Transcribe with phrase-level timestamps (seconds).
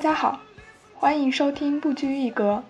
[0.00, 0.40] 大家好，
[0.94, 2.64] 欢迎收听不拘一格。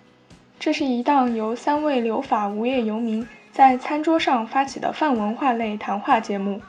[0.59, 6.61] 这是一档由三位留法无业游民在餐桌上发起的泛文化类谈话节目，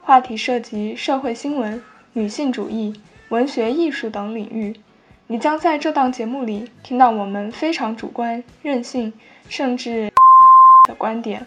[0.00, 1.82] 话题涉及社会新闻、
[2.14, 2.98] 女性主义、
[3.28, 4.74] 文学艺术等领域。
[5.26, 9.12] 你将在这档节目里听到我们非常主观、任性，
[9.50, 10.10] 甚至
[10.88, 11.46] 的观点。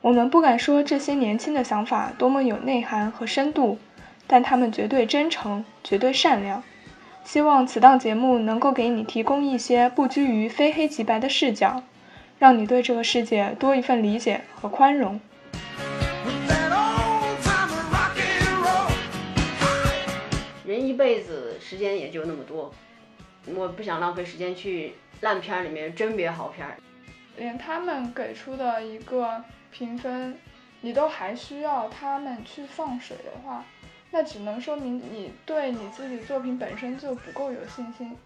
[0.00, 3.78] 我们不敢说这些年轻的想法多么有内涵和深度，
[4.26, 6.60] 但他们绝对真诚，绝对善良。
[7.28, 11.82] 希望此档节目能够给你提供一些不拘于非黑即白的视角，
[12.38, 15.20] 让你对这个世界多一份理解和宽容。
[20.64, 22.72] 人一辈子时间也就那么多，
[23.54, 26.78] 我不想浪费时间去烂片里面甄别好片儿。
[27.36, 30.34] 连他们给出的一个评分，
[30.80, 33.62] 你都还需要他们去放水的话。
[34.10, 38.16] 那只能说明你对你自己作品本身就不够有信心。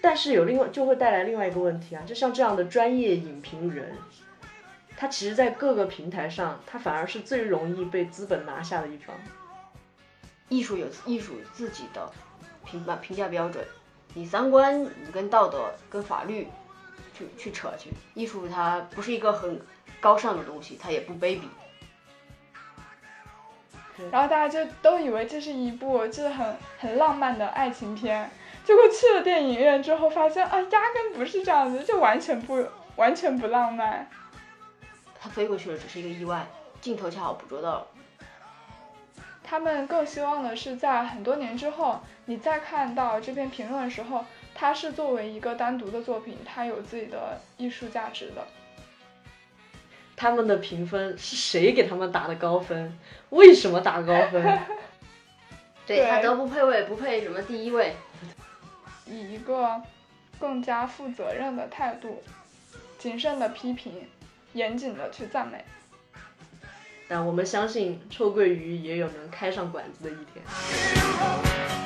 [0.00, 3.96] 但是有另外就会带来另外一个问题啊，就像这样的专业影评人，
[4.96, 9.16] 他其实，在各个平台上，他反而是最容易被资本拿下的一方。
[10.48, 12.08] 艺术有艺术自己的
[12.64, 13.64] 评判评价标准，
[14.14, 16.46] 你三观你跟道德跟法律
[17.12, 19.60] 去去扯去，艺术它不是一个很
[19.98, 21.42] 高尚的东西，它也不卑鄙。
[24.10, 28.30] 然后大家就都以为这是一部就是很很浪漫的爱情片，
[28.64, 32.66] 结果去了电影院之后发现啊，压根不是这样子，就完全不
[32.96, 34.08] 完全不浪漫。
[35.18, 36.46] 他飞过去了，只是一个意外，
[36.80, 37.86] 镜头恰好捕捉到了。
[39.42, 48.46] 他们更希望的是在很多年之后，你再看到这篇评论的时候，它是作为一个单独的作品，它有自己的艺术价值的。
[50.16, 52.98] 他们的评分是谁给他们打的高分？
[53.30, 54.58] 为什么打高分？
[55.86, 57.94] 对他都不配位，不配什么第一位。
[59.04, 59.80] 以一个
[60.40, 62.22] 更加负责任的态度，
[62.98, 64.08] 谨慎的批评，
[64.54, 65.64] 严谨的去赞美。
[67.06, 71.85] 但我们相信，臭鳜鱼也有能开上馆子的一天。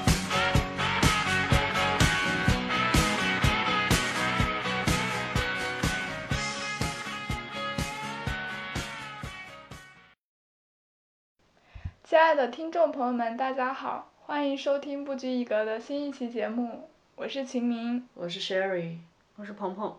[12.21, 16.87] 亲爱的听众朋友们，大家好，欢迎收听不拘一格的新一期节目，
[17.17, 18.99] 我是秦明，我是 Sherry，
[19.37, 19.97] 我是鹏鹏。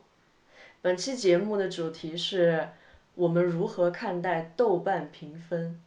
[0.84, 2.70] 本期节目的主题是
[3.16, 5.82] 我们如何看待豆瓣评分。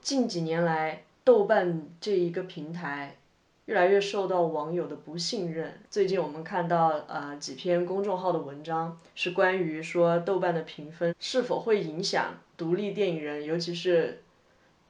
[0.00, 3.16] 近几年来，豆瓣这一个平台
[3.64, 5.80] 越来越受到网友的不信任。
[5.90, 14.22] 最近我们看到呃几篇公众号的文章，是关于说豆瓣的评分是否会影响独立电影人，尤其是。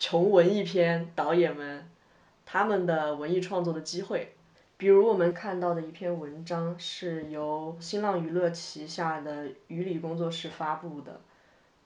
[0.00, 1.86] 穷文艺片导演们，
[2.46, 4.32] 他们的文艺创作的机会，
[4.78, 11.20] 比如我们看到的一篇文章是由新浪娱乐旗下的娱理工作室发布的，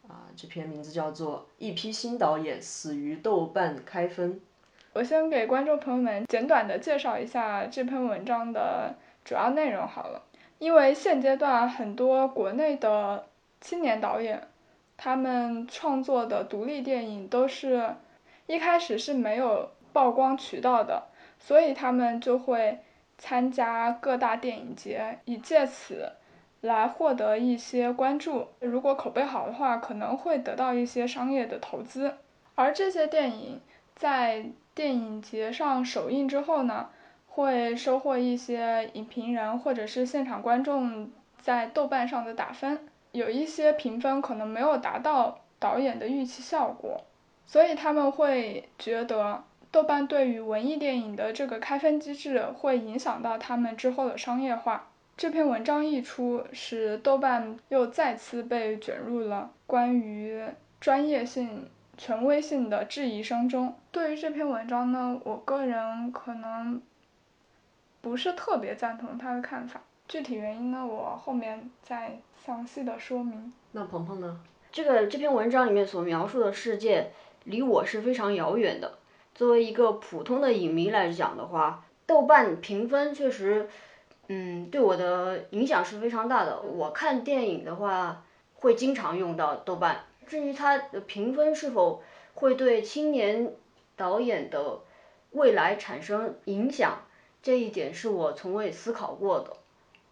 [0.07, 4.35] 啊，这篇名字叫做《一批新导演死于豆瓣开分》。
[4.93, 10.23] 我先给观众朋友们简短的介绍一下这篇文章的主要内容好了，
[10.61, 13.27] 因为现阶段很多国内的
[13.61, 14.47] 青年导演，
[14.97, 17.97] 他们创作的独立电影都是。
[18.47, 21.05] 一开始是没有曝光渠道的，
[21.39, 22.81] 所以他们就会
[23.17, 26.13] 参加各大电影节，以借此
[26.61, 28.49] 来获得一些关注。
[28.61, 32.15] 如果口碑好的话，可能会得到一些商业的投资。
[32.55, 33.61] 而这些电影
[33.97, 36.91] 在电影节上首映之后呢，
[37.27, 47.05] 会收获一些影评人或者是现场观众在豆瓣上的打分，有一些评分可能没有达到导演的预期效果。
[47.47, 54.89] 所以他们会觉得豆瓣对于文艺电影的这个开分机制会影响到他们之后的商业化。
[55.17, 60.45] 这篇文章一出，使豆瓣又再次被卷入了关于
[60.81, 63.77] 专业性、权威性的质疑声中。
[63.93, 66.83] 对于这篇文章呢，我个人可能
[68.01, 69.83] 不是特别赞同他的看法。
[70.09, 73.53] 具体原因呢，我后面再详细的说明。
[73.71, 74.41] 那鹏鹏呢？
[74.73, 77.13] 这个这篇文章里面所描述的世界。
[77.45, 78.99] 离我是非常遥远的。
[79.35, 83.69] 作为一个普通的影迷来讲的话，豆瓣评分确实，
[84.29, 86.61] 嗯，对我的影响是非常大的。
[86.61, 88.23] 我看电影的话，
[88.55, 90.05] 会经常用到豆瓣。
[90.27, 92.03] 至于它的评分是否
[92.35, 93.53] 会对青年
[93.97, 94.79] 导演的
[95.33, 96.99] 未来产生影响，
[97.43, 99.57] 这一点是我从未思考过的。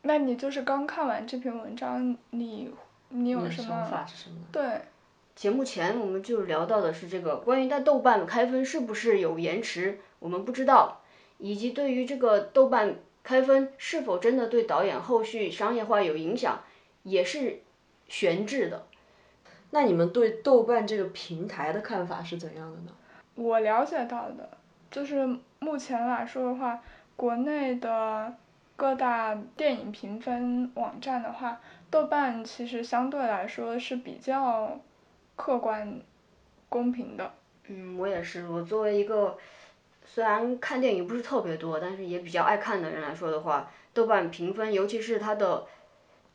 [0.03, 2.75] 那你就是刚看完这篇文章，你
[3.11, 4.37] 你有什么想法是什么？
[4.51, 4.63] 对。
[5.35, 11.01] 节目前我们就聊到的是这个关于在豆瓣开分是不是有延迟，我们不知道，
[11.39, 16.63] 以及对于这个豆瓣开分是否真的对导演后续商业化有影响，
[17.03, 17.61] 也是
[18.09, 18.85] 悬置的。
[19.71, 22.93] 那你们对豆瓣这个平台的看法是怎样的呢？
[23.35, 24.51] 我了解到的，
[24.91, 25.27] 就是
[25.61, 26.79] 目前来说的话，
[27.17, 28.35] 国内的
[28.77, 31.59] 各大电影评分网站的话，
[31.91, 34.79] 豆瓣其实相对来说是比较
[35.37, 36.01] 客观、
[36.69, 37.33] 公平的。
[37.69, 38.49] 嗯，我也是。
[38.49, 39.39] 我作为一个
[40.05, 45.65] 虽然看电影不是特别多，但是也比较爱看的人来说的话，豆瓣评分，尤其是它的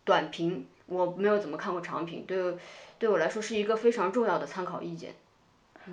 [0.03, 2.57] 短评，我没有怎么看过长评，对
[2.97, 5.13] 对我来说是一个非常重要的参考意见。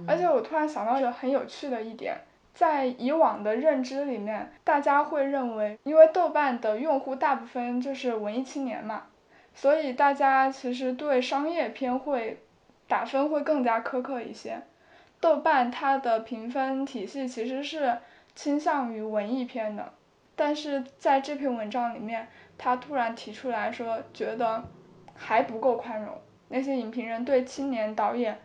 [0.08, 2.16] 而且我突然想到一个很有趣的一点，
[2.52, 9.04] 在以往的认知里面，大家会认为，因为豆瓣的用户大部分就是文艺青年嘛，
[9.54, 12.40] 所以大家其实对商业片会
[12.88, 14.62] 打分会更加苛刻一些。
[15.20, 17.98] 豆瓣它的评分体系其实是
[18.34, 19.92] 倾向于文艺片的，
[20.36, 22.28] 但是在这篇文章里面，
[22.58, 24.62] 他突然提出来说，觉得
[25.14, 28.40] 还不够宽容，那些影评人对青年导演。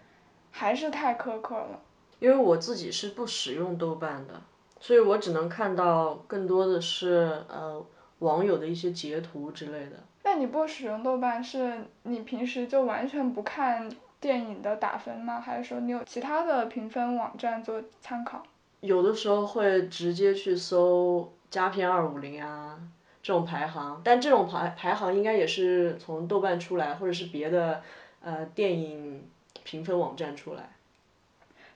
[0.51, 1.79] 还是太苛刻了。
[2.17, 4.41] 因为我自己是不使用豆瓣的，
[4.79, 7.85] 所以我只能看到更多的是呃
[8.17, 9.97] 网友的一些截图之类的。
[10.23, 13.87] 那你不使用豆瓣，是你平时就完全不看
[14.19, 15.39] 电影的打分吗？
[15.39, 18.43] 还是说你有其他的评分网站做参考？
[18.81, 22.79] 有的时候会直接去搜佳片二五零啊
[23.21, 27.81] 这种排行，但这种排排行应该也是从豆瓣出来，或者是别的
[28.21, 29.27] 呃电影。
[29.61, 30.71] 评分网站出来，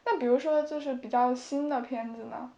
[0.03, 2.49] 那比如说就是比较新的片子呢，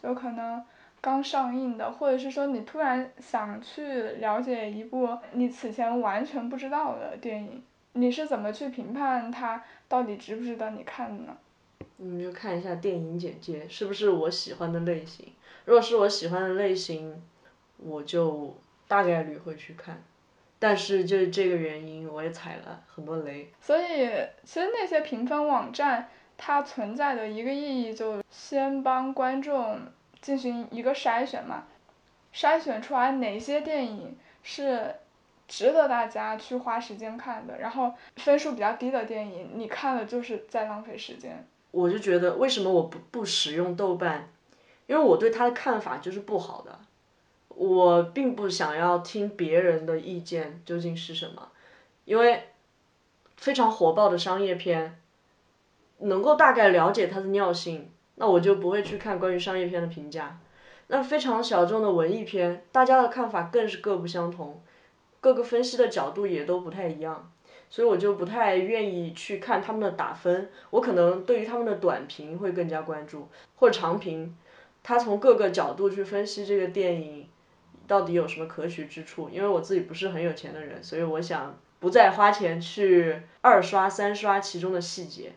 [0.00, 0.62] 就可能
[1.00, 7.60] 刚上映的，或者是说你突然想去了解一部你此前完全不知道的电影，
[7.96, 11.36] 你是怎么去评判它到底值不值得你看的呢？
[11.96, 15.32] 你，就看一下电影简介是不是我喜欢的类型，
[15.64, 17.22] 如果是我喜欢的类型，
[17.78, 18.54] 我就
[18.86, 20.02] 大概率会去看。
[20.58, 23.50] 但是就是这个原因，我也踩了很多雷。
[23.60, 24.08] 所以，
[24.44, 26.08] 其实那些评分网站，
[26.38, 29.80] 它存在的一个意义，就先帮观众
[30.20, 31.64] 进行一个筛选嘛，
[32.34, 34.94] 筛选出来哪些电影是
[35.48, 41.46] 值得大家去花时间看的，然后分数比较低的电影，你看了就是在浪费时间。
[41.70, 44.28] 我就觉得，为什么我不不使用豆瓣？
[44.86, 46.78] 因为我对它的看法就是不好的。
[47.48, 51.48] 我并不想要听别人的意见究竟是什么，
[52.04, 52.44] 因为
[53.36, 54.98] 非常火爆的商业片，
[55.98, 60.38] 能够大概了解它的尿性，那我就不会去看关于商业片的评价。
[60.88, 64.62] 那非常小众的文艺片，大家的看法更是各不相同，
[65.20, 67.32] 各个分析的角度也都不太一样，
[67.70, 70.50] 所以我就不太愿意去看他们的打分。
[70.70, 74.36] 我可能对于他们的短评会更加关注，或者长评，
[74.82, 77.28] 他从各个角度去分析这个电影。
[77.88, 79.30] 到底有什么可取之处？
[79.30, 85.34] 因为我自己不是很有钱的人，所以我想不再花钱去二刷三刷其中的细节，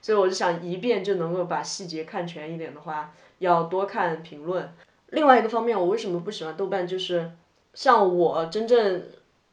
[0.00, 4.72] 所以我就想一遍就能够把细节看全一点的话，要多看评论。
[5.08, 6.86] 另外一个方面，我为什么不喜欢豆瓣？
[6.86, 7.32] 就是
[7.74, 9.02] 像我真正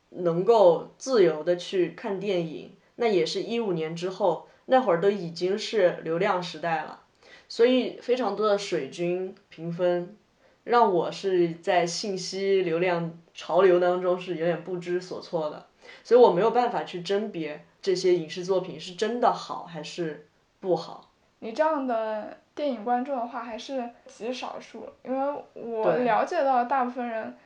[0.10, 7.02] 能够自由的去看电影，那也是一五年之后，那会儿都已经是流量时代了，
[7.48, 10.16] 所以非常多的水军评分。
[10.64, 15.66] 让我是在信息流量潮流当中是有点不知所措的，
[16.04, 20.28] 所以我没有办法去甄别这些影视作品是真的好还是
[20.60, 21.10] 不好。
[21.40, 27.38] 你这样的电影观众的话还是极少数，因为我了解到大部分人，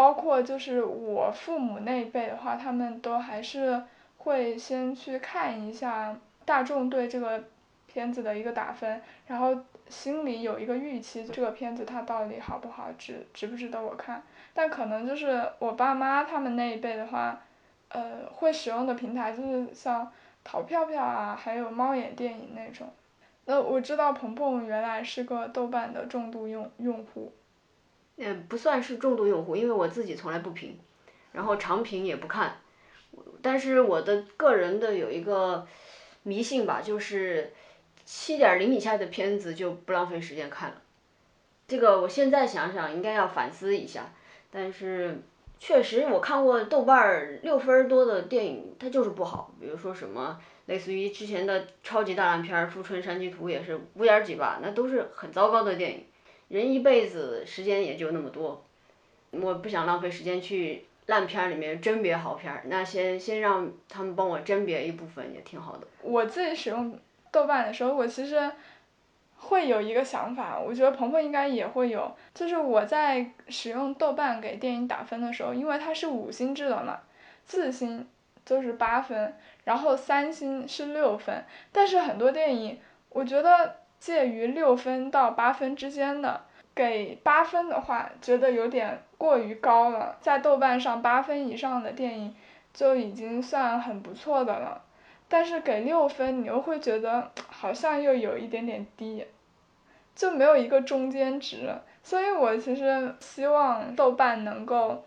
[0.00, 3.82] 包括就是我父母那一辈的话，他们都还是
[4.16, 6.16] 会先去看一下
[6.46, 7.44] 大众对这个
[7.86, 9.58] 片子的一个打分，然后。
[9.90, 14.22] 心里有一个预期，这个片子它到底好不好，值值不值得我看？
[14.54, 17.42] 但可能就是我爸妈他们那一辈的话，
[17.88, 20.08] 呃，会使用的平台就是像
[20.44, 22.88] 淘票票啊，还有猫眼电影那种。
[23.46, 27.32] 那我知道鹏鹏原来是个豆瓣的重度用用户。
[28.20, 30.78] 嗯，不算是重度用户，因为我自己从来不评，
[31.32, 32.58] 然后长评也不看。
[33.42, 35.66] 但是我的个人的有一个
[36.22, 37.52] 迷信吧，就是。
[38.12, 40.82] 七点零以下的片子就不浪费时间看了，
[41.68, 44.12] 这个我现在想想应该要反思一下。
[44.50, 45.22] 但是
[45.60, 49.54] 确实我看过豆瓣六分多的电影，它就是不好。
[49.60, 56.04] 比如说什么类似于之前的超级大烂片《富春山居图》也是五点几吧，那都是很糟糕的电影。
[56.50, 58.62] 人一辈子时间也就那么多，
[59.30, 62.62] 我不想浪费时间去烂片里面甄别好片儿。
[62.66, 65.86] 那先先让他们帮我甄别一部分也挺好的。
[66.02, 66.96] 我自己使用。
[67.32, 68.50] 豆瓣的时候，我其实
[69.36, 77.02] 会有一个想法，我觉得鹏鹏应该也会有，就是我在使用豆瓣给电影打分的时候，因为它是五星制的嘛，
[77.46, 78.04] 四星
[78.44, 82.80] 就是八分，然后三星是六分，但是很多电影，
[83.10, 86.40] 我觉得介于六分到八分之间的，
[86.74, 92.34] 给八分的话，觉得有点过于高了，在豆瓣上八分以上的电影
[92.72, 94.82] 就已经算很不错的了。
[95.28, 99.24] 但是给六分，你又会觉得好像又有一点点低，
[100.16, 101.72] 就没有一个中间值。
[102.02, 105.04] 所以我其实希望豆瓣能够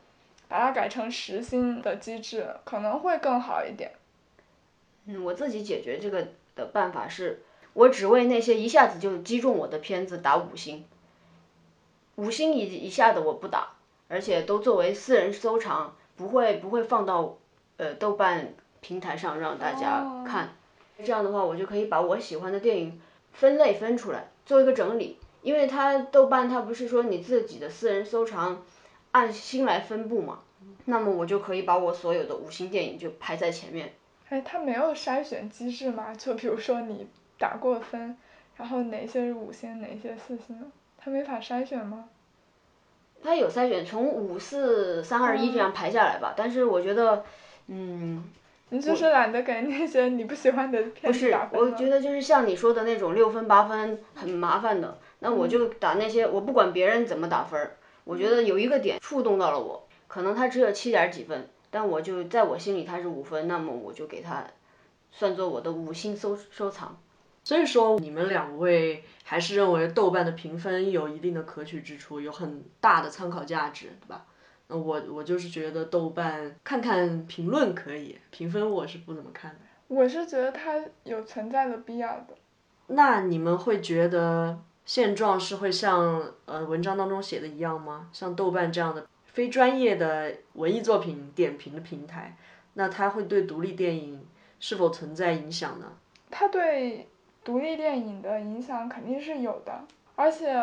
[0.47, 3.91] 把它改成十星的机制，可能会更好一点。
[5.05, 7.41] 嗯，我自己解决这个的办法是，
[7.73, 10.85] 我只为那些一下子就击中我的片子打五星，
[12.15, 13.69] 五星以以下的我不打，
[14.07, 17.37] 而且都作为私人收藏，不会不会放到
[17.77, 18.53] 呃豆瓣。
[18.85, 20.57] 平台上让大家看，
[20.97, 22.99] 这样的话我就可以把我喜欢的电影
[23.31, 25.17] 分类分出来，做一个整理。
[25.41, 28.61] 因为它豆瓣它不是说你自己的私人收藏
[29.11, 30.39] 按星来分布嘛，
[30.83, 33.93] 那么我就可以把我所有的五星电影就排在前面。
[34.27, 36.13] 哎，它没有筛选机制吗？
[36.13, 37.07] 就比如说你
[37.43, 38.15] 打过分，
[38.55, 42.05] 然后哪些是五星，哪些四星，他没法筛选吗？
[43.21, 46.33] 他有筛选，从五四三二一这样排下来吧。
[46.37, 47.25] 但是我觉得，
[47.67, 48.23] 嗯。
[48.69, 64.43] 你就是懒得给那些你不喜欢的片子打分不是，我觉得就是像你说的那种六分八分很麻烦的，那我就打那些，我不管别人怎么打分儿，我觉得有一个点触动到了我，可能他只有七点几分，但我就在我心里他是五分，那么我就给他
[65.11, 66.97] 算作我的五星收收藏。
[67.43, 74.25] 所以说你们两位还是认为豆瓣的评分有一定的可取之处，有很大的参考价值，对吧？
[74.67, 79.57] 那我我就是觉得豆瓣看看评论可以，评分我是不怎么看的。
[79.89, 82.27] 我是觉得它有存在的必要的。
[82.87, 88.09] 那你们会觉得现状是会像呃文章当中写的一样吗？
[88.13, 92.37] 像豆瓣这样的非专业的文艺作品点评的平台，
[92.75, 94.25] 那它会对独立电影
[94.59, 95.91] 是否存在影响呢？
[96.31, 97.07] 它对
[97.43, 99.81] 独立电影的影响肯定是有的，
[100.15, 100.53] 而且。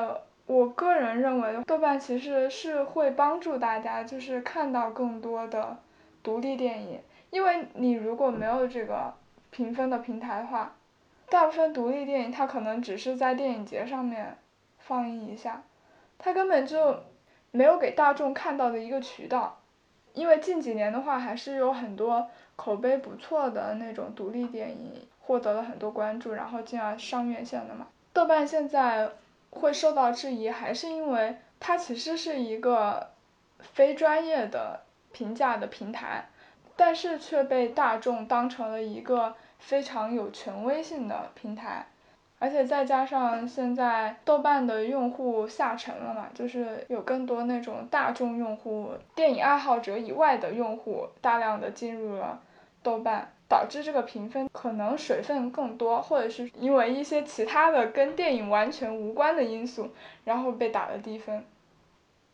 [0.47, 5.79] 我个人认为，豆瓣其实是会帮助大家，就是看到更多的
[6.25, 6.99] 独立电影。
[7.31, 9.15] 因为你如果没有这个
[9.51, 10.75] 评分的平台的话，
[11.29, 14.39] 大部分独立电影它可能只是在电影节上面
[14.81, 15.63] 放映一下，
[16.19, 16.99] 它根本就
[17.53, 19.61] 没有给大众看到的一个渠道。
[20.15, 27.87] 因为近几年的话，还是有很多口碑不错的那种独立电影获得了很多关注，然后进而上院线的嘛。
[28.13, 29.11] 豆瓣现在。
[29.53, 33.11] 会受到质疑，还是因为它其实是一个
[33.59, 36.29] 非专业的评价的平台，
[36.77, 41.85] 但是却被大众当成了一个非常有权威性的平台，
[42.39, 52.41] 而且再加上现在豆瓣的用户下沉了嘛，就是有更多那种大众用户、电影爱好者以外的用户大量的进入了
[52.85, 53.33] 豆瓣。
[53.51, 59.91] 导致这个评分可能水分更多，或者是因为一些其他的跟电影完全无关的因素，
[60.23, 61.45] 然后被打了低分。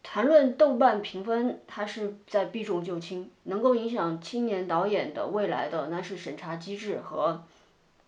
[0.02, 7.42] 谈论豆瓣评分，它是在避重就轻，能够影响青年导演的未来的，那是审查机制和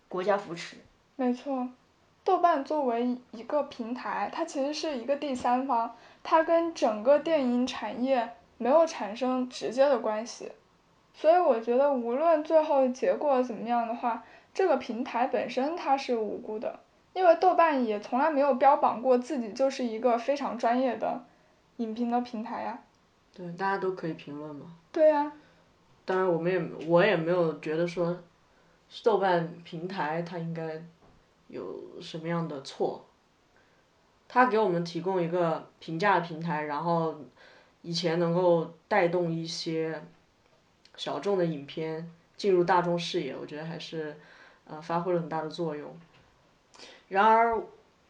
[0.07, 0.77] 国家扶持。
[1.15, 1.67] 没错，
[2.23, 10.51] 豆瓣作为一个平台，它其实是一个第三方，它跟整个电影产业没有产生直接的关系。
[11.19, 14.23] 所以我觉得，无论最后结果怎么样的话，
[14.53, 16.79] 这个平台本身它是无辜的，
[17.11, 21.21] 因为豆瓣也从来没有标榜过自己就是一个非常专业的
[21.75, 22.79] 影评的平台呀。
[23.35, 24.67] 对，大家都可以评论嘛。
[24.93, 25.29] 对呀。
[26.05, 28.17] 当然，我们也我也没有觉得说，
[29.03, 30.81] 豆瓣平台它应该
[31.49, 33.05] 有什么样的错。
[34.29, 37.13] 它给我们提供一个评价的平台，然后
[37.81, 40.01] 以前能够带动一些。
[40.99, 44.17] 小众的影片进入大众视野，我觉得还是，
[44.65, 45.97] 呃，发挥了很大的作用。
[47.07, 47.57] 然而，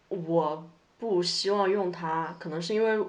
[0.07, 0.67] 我
[0.97, 3.07] 不希望用它，可能是因为，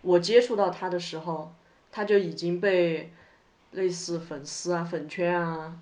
[0.00, 1.52] 我接触到它的时候，
[1.90, 3.12] 它就已经被
[3.72, 5.76] 类似粉丝啊、粉圈啊，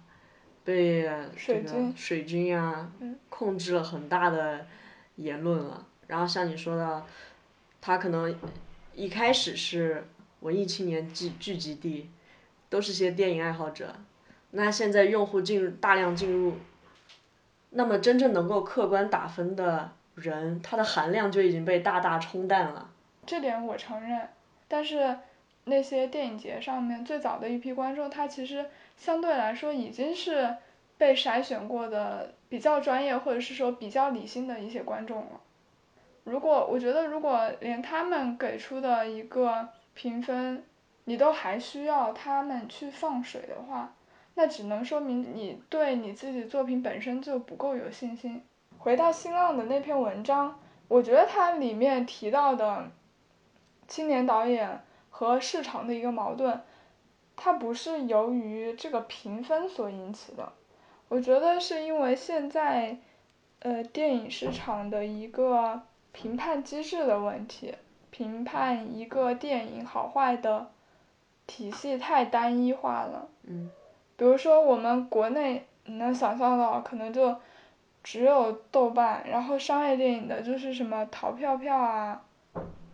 [0.64, 1.02] 被
[1.36, 2.90] 这个水军啊
[3.28, 4.66] 控制了很大的
[5.16, 5.86] 言论了。
[6.06, 7.04] 然后像你说的，
[7.82, 8.34] 它可能
[8.94, 10.08] 一开始是
[10.40, 12.08] 文艺青年聚聚集地。
[12.72, 13.94] 都是些电影爱好者，
[14.52, 16.54] 那现在用户进入大量进入，
[17.68, 22.88] 那么真正能够客观打分的人，他的含量就已经被大大冲淡了。
[23.26, 24.26] 这点我承认，
[24.68, 25.18] 但是
[25.64, 28.64] 那些电影节上面最早的一批观众，他其实
[28.96, 30.56] 相对来说已经是
[30.96, 35.40] 被筛选过的比较专业或者是说比较理性的一些观众了。
[36.24, 40.64] 如果我觉得如果连他们给出的一个评分，
[41.04, 43.94] 你都还需要他们去放水的话，
[44.34, 48.42] 那只能说明你对你自己作品本身就不够有信心。
[48.78, 52.90] 回到新浪的那篇文章，我觉得它里面提到的
[53.86, 56.60] 青年导演和市场的一个矛盾，
[57.36, 60.52] 它不是由于这个评分所引起的，
[61.08, 62.98] 我觉得是因为现在，
[63.60, 65.82] 呃，电影市场的一个
[66.12, 67.74] 评判机制的问题，
[68.10, 70.70] 评判一个电影好坏的
[71.52, 73.28] 体系太单一化了。
[73.42, 73.70] 嗯。
[74.16, 77.36] 比如说我们国内你能想象到可能就
[78.02, 82.22] 只有豆瓣，然后商业电影的就是什么淘票票啊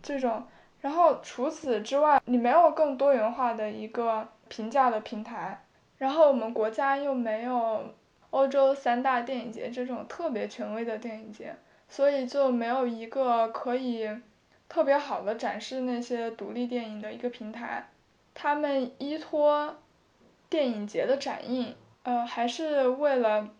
[0.01, 0.43] 这种，
[0.81, 5.63] 然后除此之外你没有更多元化的一个评价的平台，
[5.97, 7.93] 然后我们国家又没有
[8.31, 11.55] 欧洲三大电影节这种特别权威的电影节，
[11.87, 14.09] 所以就没有一个可以
[14.67, 17.87] 特别好的展示那些独立电影的一个平台，
[18.41, 19.75] 他们依托。
[20.49, 23.51] 电影节的展映，呃，还是为了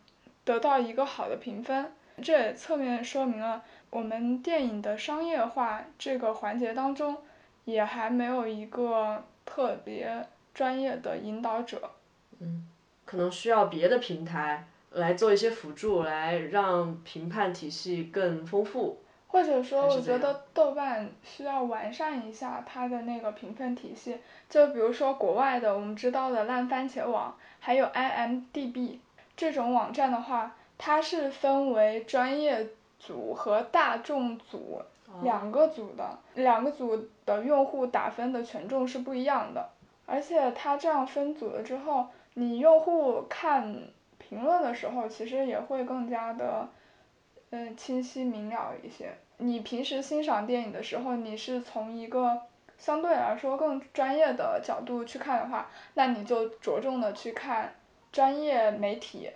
[0.43, 7.17] 得到一个好的评分，这也侧面说明了我们电影的商业化这个环节当中，
[7.65, 11.91] 也还没有一个特别专业的引导者。
[12.39, 12.67] 嗯，
[13.05, 19.03] 可能需要别的平台来做一些辅助，来让评判体系更丰富。
[19.31, 24.17] 或者说，我觉得豆瓣需要完善一下它的那个评分体系。
[24.50, 28.98] 就比如说国外的我们知道的烂番茄网，还有 IMDB
[29.38, 32.69] 这种网站的话，它是分为专业
[33.00, 34.81] 组和大众组
[35.21, 39.69] 两个组的，两个组的用户打分的权重是不一样的。
[40.07, 43.79] 而且它这样分组了之后，你用户看
[44.17, 46.67] 评论的时候，其实也会更加的。
[47.51, 49.12] 嗯，清晰明了一些。
[49.41, 52.41] 你平时欣赏电影的时候，你是从一个
[52.78, 57.73] 相对来说更专业的角度去看的话，那你就着重的去看
[58.12, 59.30] 专业媒体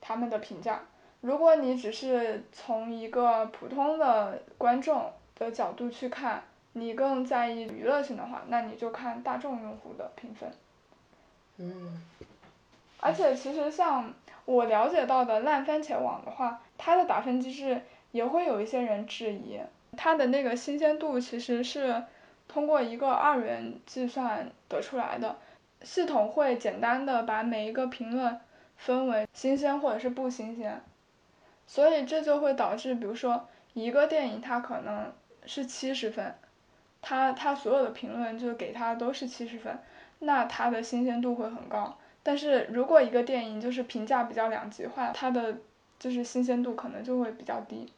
[0.00, 0.82] 他们的评价。
[1.20, 10.52] 如果你只是从一个普通的观众的角度去看，你更在意娱乐性的话，那你就看大众用户的评分。
[11.58, 12.02] 嗯。
[12.98, 14.12] 而且其实像
[14.46, 16.60] 我了解到的烂番茄网的话。
[16.76, 17.80] 它的打分机制
[18.14, 19.58] 也会有一些人质疑，
[19.96, 22.04] 它的那个新鲜度其实是
[22.46, 25.36] 通过一个二元计算得出来的，
[25.82, 28.38] 系统会简单的把每一个评论
[28.76, 30.80] 分为新鲜或者是不新鲜，
[31.66, 35.12] 所以这就会导致，比如说一个电影它可能
[35.44, 36.36] 是七十分，
[37.02, 39.76] 它它所有的评论就给它都是七十分，
[40.20, 45.56] 那它的新鲜度会很高，但是如果一个电影就是评价比较两极化，它的
[45.98, 47.90] 就是新鲜度可能就会比较低，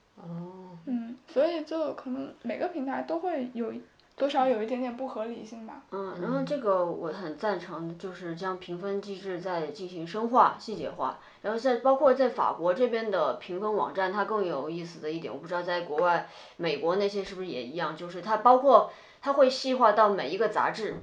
[0.87, 3.73] 嗯，所以就可能每个平台都会有
[4.17, 5.83] 多少有一点点不合理性吧。
[5.91, 11.19] 嗯，然后这个我很赞成，就是将评分机制再进行深化、细节化。
[11.43, 20.97] 然后在包括在法国这边的评分网站，它更有意思的一点，我不知道在国外美国那些是不是也一样，就是它包括它会细化到每一个杂志。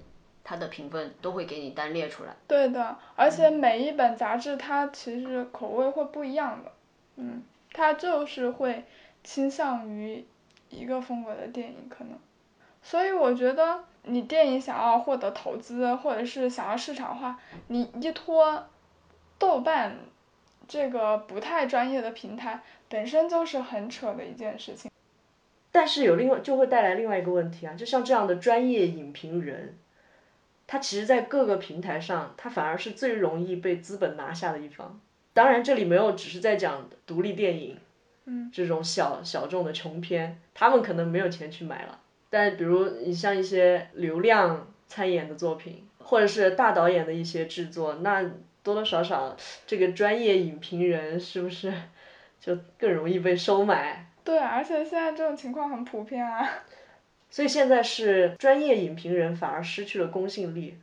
[0.45, 2.35] 它的评分都会给你单列出来。
[2.49, 6.71] 对的，而且每一本杂志它其实口味会不一样的。
[7.15, 8.83] 嗯，它就是会
[9.23, 10.25] 倾向于
[10.69, 12.17] 一个风格的电影可能，
[12.81, 18.65] 所以我觉得你电影想要获得投资或者是想要市场化，你依托
[19.39, 19.97] 豆瓣
[20.67, 24.91] 这个不太专业的平台本身就是很扯的一件事情。
[25.71, 29.77] 但是有另外就会带来另外一个问题啊，就像这样的专业影评人，
[30.67, 34.99] 他其实，在各个平台上，他反而是最容易被资本拿下的一方。
[35.33, 37.77] 当然，这里没有只是在讲独立电影，
[38.51, 41.99] 这种小小众的穷片，他们可能没有钱去买了。
[42.29, 48.23] 但比如你像一些流量参演的作品，或者是大导演的一些制作，那
[48.63, 49.35] 多多少少
[49.67, 51.73] 这个专业影评人是不是
[52.39, 54.07] 就更容易被收买？
[54.23, 56.47] 对，而且现在这种情况很普遍啊。
[57.29, 60.77] 所以现在是专业影评人反而失去了公信力，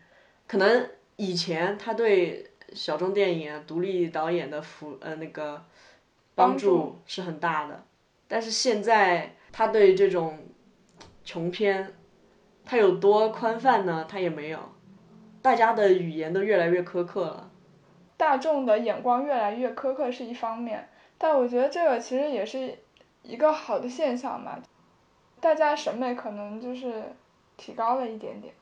[0.46, 2.46] 可能以前他对。
[2.72, 5.64] 小众电影、独立导演的服呃那个
[6.40, 7.84] 帮助是很大的，
[8.26, 10.38] 但是现在他对这种
[11.24, 11.94] 穷片，
[12.64, 14.06] 他有多宽泛呢？
[14.08, 14.58] 他也没有，
[15.42, 17.50] 大家的语言都越来越苛刻了。
[18.16, 22.78] 大众的眼光越来越苛刻是一方面，但我觉得这个其实也是
[23.22, 24.58] 一个好的现象嘛，
[25.40, 27.02] 大家审美可能就是
[27.56, 28.54] 提高了一点点，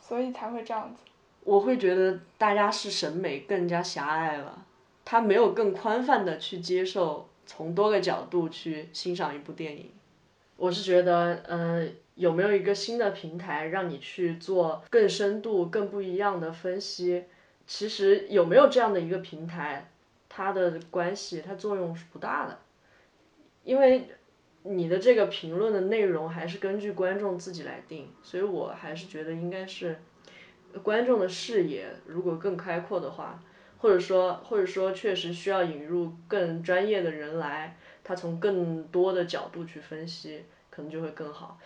[0.00, 1.02] 所以才会这样子。
[1.42, 4.66] 我会觉得大家是审美更加狭隘了，
[5.10, 9.90] 他没有更宽泛的去接受从多个角度去欣赏一部电影。
[10.56, 17.24] 我是觉得，呃，有没有一个新的平台让你去做更深度、更不一样的分析？
[17.66, 19.90] 其实有没有这样的一个平台，
[20.28, 22.60] 它的关系、它作用是不大的，
[23.64, 24.10] 因为
[24.62, 30.00] 你的这个评论的内容还是根据观众自己来定，所以我还是觉得应该是
[30.84, 33.42] 观众的视野如果更开阔的话，
[33.80, 41.58] 或者说或者说确实需要引入更专业的人来，他从更多的角度去分析，可能就会更好。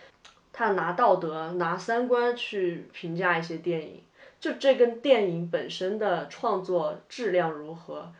[0.53, 4.01] 他拿道德、拿三观去评价一些电影，
[4.39, 8.13] 就这跟电影本身的创作质量如何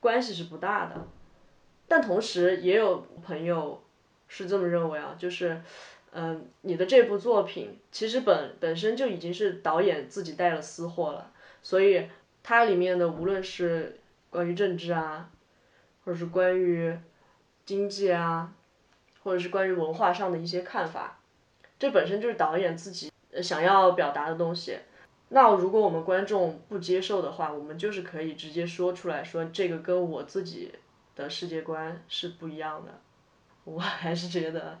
[0.00, 1.06] 关系是不大的。
[1.86, 3.80] 但同时也有朋友
[4.26, 5.60] 是这么认为啊，就是，
[6.12, 12.08] 嗯，你的这部作品其实本本身就已经是导演自己带了私货了，所以
[12.42, 14.00] 它里面的无论是
[14.30, 15.30] 关于政治啊，
[16.04, 16.98] 或者是关于
[17.64, 18.52] 经济啊，
[19.22, 21.18] 或者是关于文化上的一些看法，
[21.78, 24.78] 这本身就是导演自己呃想要表达的东西。
[25.28, 30.74] 那如果我们观众不接受的话，我们就是可以直接说出来说这个跟我自己
[31.14, 33.00] 的世界观是不一样的。
[33.62, 34.80] 我还是觉得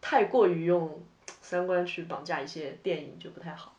[0.00, 3.74] 太过于用三观去绑架一些电影就不太好。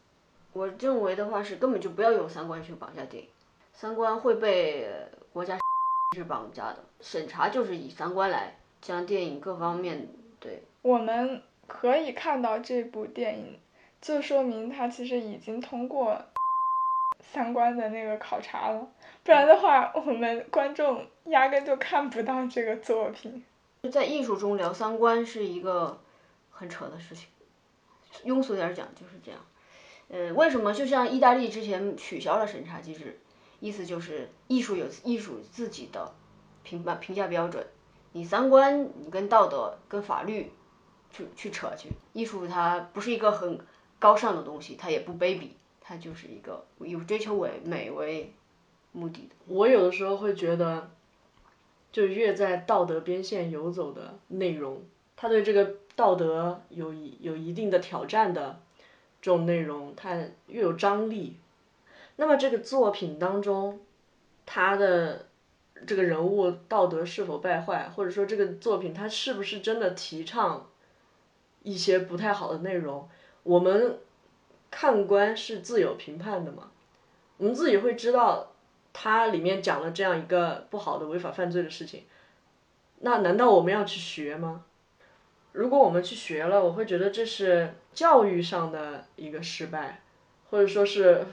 [0.54, 3.30] 我认为的话是根本就不要用三观去绑架电影，
[3.74, 4.88] 三观会被
[5.32, 5.58] 国家
[6.16, 10.08] 是绑架的，审查就是以三观来将电影各方面
[10.40, 10.64] 对。
[10.84, 13.60] 我们可以看到这部电影，
[14.00, 16.22] 就说明它其实已经通过
[17.20, 18.88] 三观的那个考察了，
[19.24, 23.44] 不然的话，我们观众压根就看不到这个作品。
[23.92, 26.00] 在艺术中聊三观是一个
[26.52, 27.28] 很扯的事情，
[28.26, 29.40] 庸俗点儿讲就是这样。
[30.10, 30.74] 呃，为什么？
[30.74, 33.20] 就像意大利之前取消了审查机制，
[33.60, 36.14] 意思就是艺术有艺术自己的
[36.64, 37.66] 评判评价标准，
[38.12, 40.52] 你三观你跟道德跟法律
[41.12, 43.60] 去去扯去，艺术它不是一个很
[43.98, 45.50] 高尚的东西，它也不卑鄙，
[45.82, 48.34] 它就是一个以追求为美为
[48.92, 49.36] 目的的。
[49.48, 50.92] 我有的时候会觉得，
[51.92, 54.84] 就越在道德边线游走的内容，
[55.16, 58.62] 它对这个道德有一有一定的挑战的
[59.24, 60.16] 这种内容，它
[60.48, 61.40] 越有张力。
[62.18, 63.80] 那么这个作品当中，
[64.46, 65.28] 他的
[65.88, 70.70] 这个人物道德是否败坏，或者说这个作品它是不是真的提倡
[71.64, 73.10] 一些不太好的内容，
[73.44, 73.98] 我们
[74.70, 76.70] 看官是自有评判的嘛，
[77.38, 78.50] 我们自己会知道。
[78.96, 82.04] 它里面讲了这样一个不好的违法犯罪的事情，
[83.00, 84.66] 那难道我们要去学吗？
[85.54, 90.02] 如果我们去学了，我会觉得这是教育上的一个失败，
[90.50, 91.26] 或者说是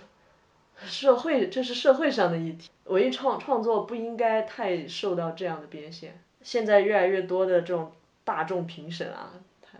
[0.84, 2.70] 社会，这是社会上的议题。
[2.84, 6.20] 文艺创创作不应该太受到这样的边线。
[6.42, 7.92] 现在越来越多的这种
[8.24, 9.78] 大众评审啊，他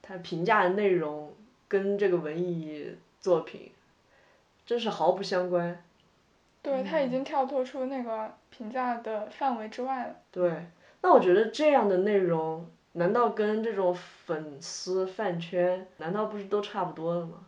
[0.00, 1.34] 他评价的内容
[1.68, 3.72] 跟这个文艺作品
[4.64, 5.82] 真是毫不相关。
[6.62, 10.16] 对，他已经跳脱出那个评价的范围之外了。
[10.30, 10.66] 对，
[11.00, 13.94] 那我觉得这样的内容，难道跟这种
[14.26, 17.38] 粉丝饭圈，难道不是都差不多的吗？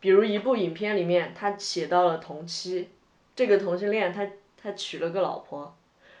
[0.00, 2.88] 比如一部影片里面，他写到了同妻，
[3.34, 4.26] 这个同性恋他
[4.60, 5.76] 他娶了个老婆，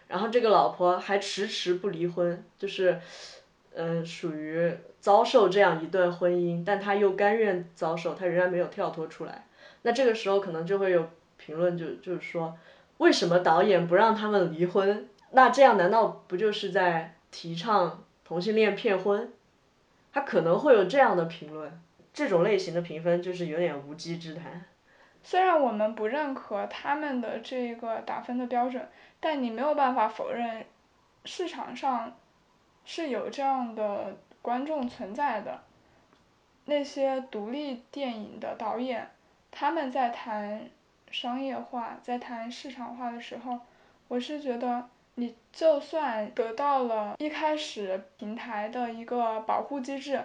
[0.08, 3.00] 然后这个老婆还迟迟不离婚，就是，
[3.74, 9.46] 嗯、属于遭受这样一段婚姻，但他又甘愿遭受，他仍然没有跳脱出来。
[9.82, 12.58] 那这个时候可能就会有评论就就是说，
[12.98, 15.08] 为什么导演不让他们离婚？
[15.30, 19.32] 那这样难道不就是在提倡同性恋骗婚？
[20.12, 21.80] 他可能会有这样的评论，
[22.12, 24.66] 这种类型的评分就是有点无稽之谈。
[25.22, 28.86] 虽然我们不认可他们的这个打分的标准，
[29.18, 30.66] 但你没有办法否认，
[31.24, 32.18] 市场上
[32.84, 35.62] 是有这样的观众存在的。
[36.66, 39.08] 那些独立电影的导演，
[39.50, 40.68] 他们在谈
[41.10, 43.60] 商业化、在谈市场化的时候，
[44.08, 50.22] 我是觉得，你就算得到了一开始平台的一个保护机制，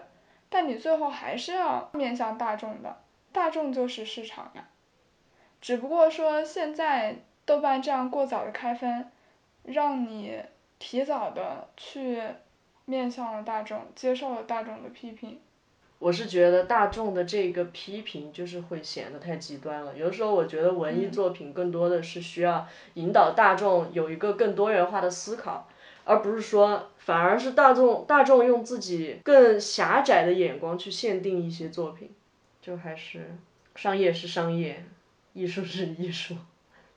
[0.50, 3.02] 但你最后还是要面向大众的，
[3.32, 4.68] 大众就是市场呀。
[5.60, 9.12] 只不过说现在豆瓣这样过早的开分，
[9.64, 10.44] 让你
[10.78, 12.22] 提早的去
[12.86, 15.42] 面向了大众，接受了大众的批评。
[16.04, 19.98] 我是觉得大众的这个批评就是会显得太极端了。
[19.98, 25.70] 有的时候我觉得文艺作品更多的是需要引导大众有一个更多元化的思考，
[26.04, 32.12] 而不是说反而是大众大众用自己更狭窄的眼光去限定一些作品，
[32.62, 33.38] 就还是
[33.76, 34.84] 商业是商业，
[35.32, 36.36] 艺术是艺术。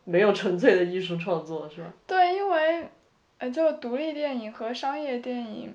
[0.03, 1.93] 没有纯粹的艺术创作，是吧？
[2.09, 2.89] 对，因为，
[3.39, 5.75] 呃，就独立电影和商业电影，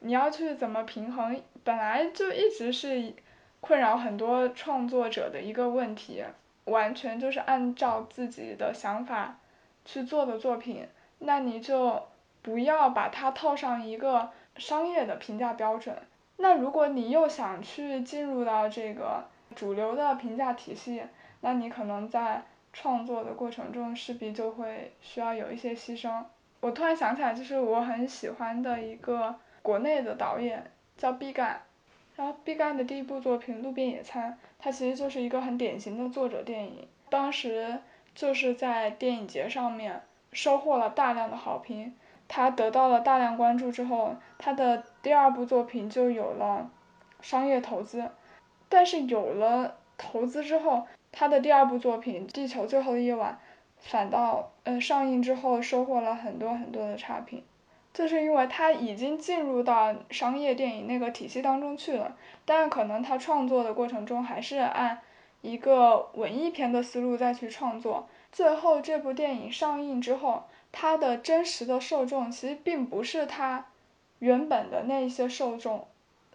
[0.00, 3.14] 你要去怎么平衡，本来就一直是
[3.60, 6.24] 困扰很多创作者的一个问题。
[6.66, 9.36] 完全就是按照自己的想法
[9.84, 10.86] 去做的作品，
[11.18, 12.00] 那你就
[12.40, 15.96] 不要把它套上一个商业的评价标准。
[16.36, 19.24] 那如果你又想去进入到这个
[19.56, 21.02] 主流的评价体系，
[21.40, 26.22] 那你可能在创作的过程中势必就会需要有一些牺牲。
[26.60, 30.70] 我突然想起来，就是我很喜欢的一个国内的导演
[31.02, 31.56] 叫毕赣，
[32.14, 34.30] 然后毕赣的第一部作品《路边野餐》。
[34.60, 37.80] 它其实就是一个很典型的作者电影，当时
[38.14, 40.00] 就是在电影节上面
[40.32, 41.92] 收获了大量的好评，
[42.28, 46.70] 他得到了大量关注之后，他的第二部作品就有了
[47.20, 48.08] 商业投资，
[48.68, 53.32] 但是有了投资之后，他的第二部作品《地球最后的夜晚》
[53.80, 57.42] 反倒嗯上映之后收获了很多很多的差评。
[57.94, 65.00] 就是因为他已经进入到商业电影那个体系当中去了，但是可能他创作的过程中还是按
[65.42, 68.08] 一个文艺片的思路再去创作。
[68.30, 73.66] 最后这部电影上映之后，它的真实的受众其实并不是他
[74.20, 75.86] 原本的那一些受众，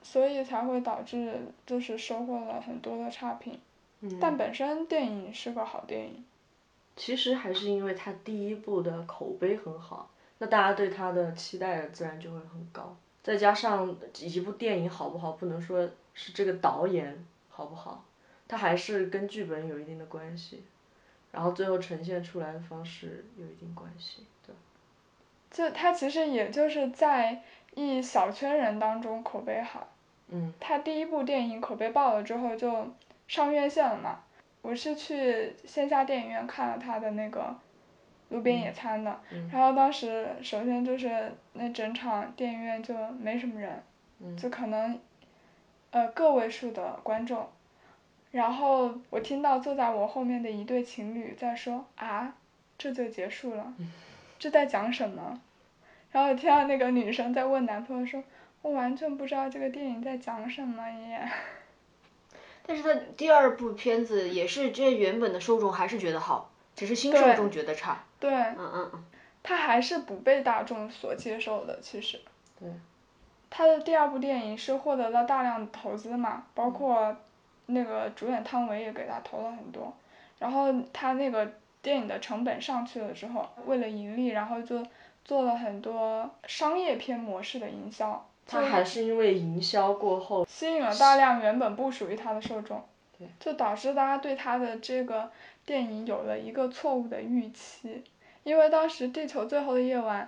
[0.03, 3.59] 所以才会导致就是收获了很多的差评。
[4.21, 6.23] 但本身电影是个好电影。
[6.95, 10.07] 其实还是因为他第一部的口碑很好。
[10.39, 18.05] 那大家对他的期待自然就会很高，再加上一部电影好不好，不能说是这个导演好不好，
[18.47, 20.63] 他还是跟剧本有一定的关系，
[21.31, 24.53] 然后最后呈现出来的方式有一定关系，对。
[25.49, 27.41] 就他其实也就是在
[27.73, 29.87] 一小圈人当中口碑好。
[30.27, 30.53] 嗯。
[30.59, 32.87] 他第一部电影口碑爆了之后就
[33.27, 34.19] 上院线了嘛，
[34.61, 37.55] 我是去线下电影院看了他的那个。
[38.29, 39.19] 路边野餐的，
[39.51, 43.81] 然后当时首先就是那整场电影院就没什么人，
[44.37, 44.99] 就可能，
[45.91, 47.47] 呃个位数的观众，
[48.31, 52.35] 然后我听到坐在我后面的一对情侣在说啊，
[52.77, 53.73] 这就结束了，
[54.37, 55.39] 这在讲什么？
[56.11, 58.23] 然后听到那个女生在问男朋友说，
[58.61, 61.29] 我完全不知道这个电影在讲什么耶。
[62.65, 68.03] 但是他第二部片子也是这原本的受众还是觉得好，只是新受众觉得差。
[68.19, 69.03] 对，嗯嗯嗯，
[69.43, 72.19] 他还是不被大众所接受的，其实。
[72.59, 72.69] 对。
[73.49, 77.15] 他的第二部电影是获得了大量投资嘛，包括
[77.67, 79.93] 那个主演汤唯也给他投了很多，
[80.39, 81.49] 然后他那个
[81.81, 84.85] 电影的成本上去了之后，为了盈利，然后就
[85.23, 88.27] 做了很多商业片模式的营销。
[88.45, 92.83] 他还是因为营销过后，吸引了大量原本不属于他的受众。
[93.17, 93.27] 对。
[93.39, 95.31] 就导致大家对他的这个。
[95.67, 98.01] 电影有了一个错误的预期，
[98.43, 100.23] 因为当时《地球最后的夜晚》，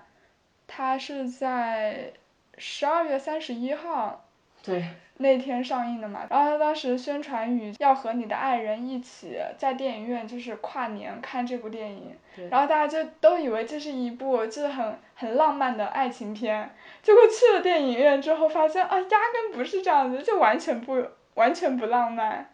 [0.68, 2.12] 它是在
[2.58, 4.26] 十二月三十一号
[4.62, 4.84] 对
[5.16, 12.18] 那天上映的嘛，然后他当时宣传语要和你的爱人一起在电影院就是跨年看这部电影，
[12.50, 16.70] 然后大家就都以为这是一部就是很很浪漫的爱情片，
[17.02, 21.02] 结果去了电影院之后发现啊，压根不是这样子，就完全不
[21.36, 22.50] 完全不浪漫。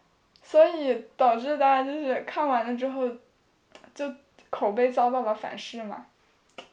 [0.47, 3.09] 所以导致大家就是看完了之后，
[3.95, 4.13] 就
[4.51, 6.05] 口碑遭到了反噬嘛。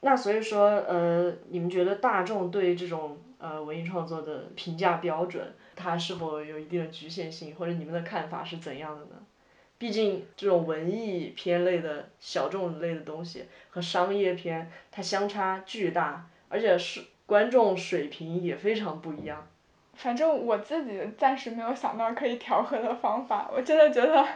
[0.03, 9.17] 那所以说，呃，你们觉得大众对这种呃文艺创作的评价标准，它是否有一定的局限性，或者你们的看法是怎样的呢？
[9.79, 19.49] 毕竟这种文艺片类的小众类的东西和商业片，它相差巨大，而且是观众水平也非常不一样。
[19.95, 24.27] 反正我自己暂时没有想到可以调和的方法，我真的觉得，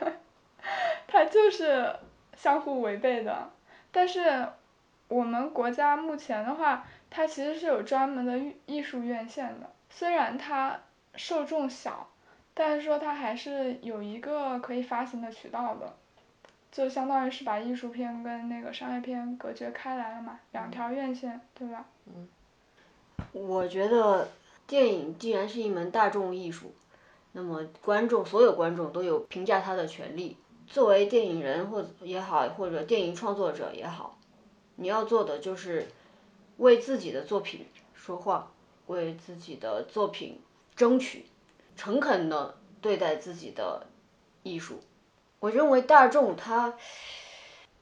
[1.09, 1.97] 它就是
[2.37, 3.51] 相互违背的。
[3.90, 4.49] 但是，
[5.09, 9.71] 我们国家目前的话，它其实是有专门的艺术院线的。
[9.88, 10.79] 虽然它
[11.14, 12.07] 受众小，
[12.53, 15.95] 但是说它还是有一个可以发行的渠道的，
[16.71, 21.87] 就相当于是把艺术片跟那个商业片隔绝开来了嘛，两条院线，对吧？
[22.07, 22.29] 嗯。
[23.33, 24.29] 我觉得。
[24.66, 26.74] 电影既然是一门大众艺术，
[27.33, 30.37] 那么观众所有观众都有评价它的权利。
[30.66, 34.18] 作为电影人或也好，或者电影创作者也好，
[34.74, 35.87] 你要做的就是
[36.57, 38.50] 为自己的作品说话，
[38.87, 40.40] 为自己的作品
[40.74, 41.26] 争取，
[41.76, 43.87] 诚恳的对待自己的
[44.42, 44.81] 艺术。
[45.38, 46.74] 我认为大众他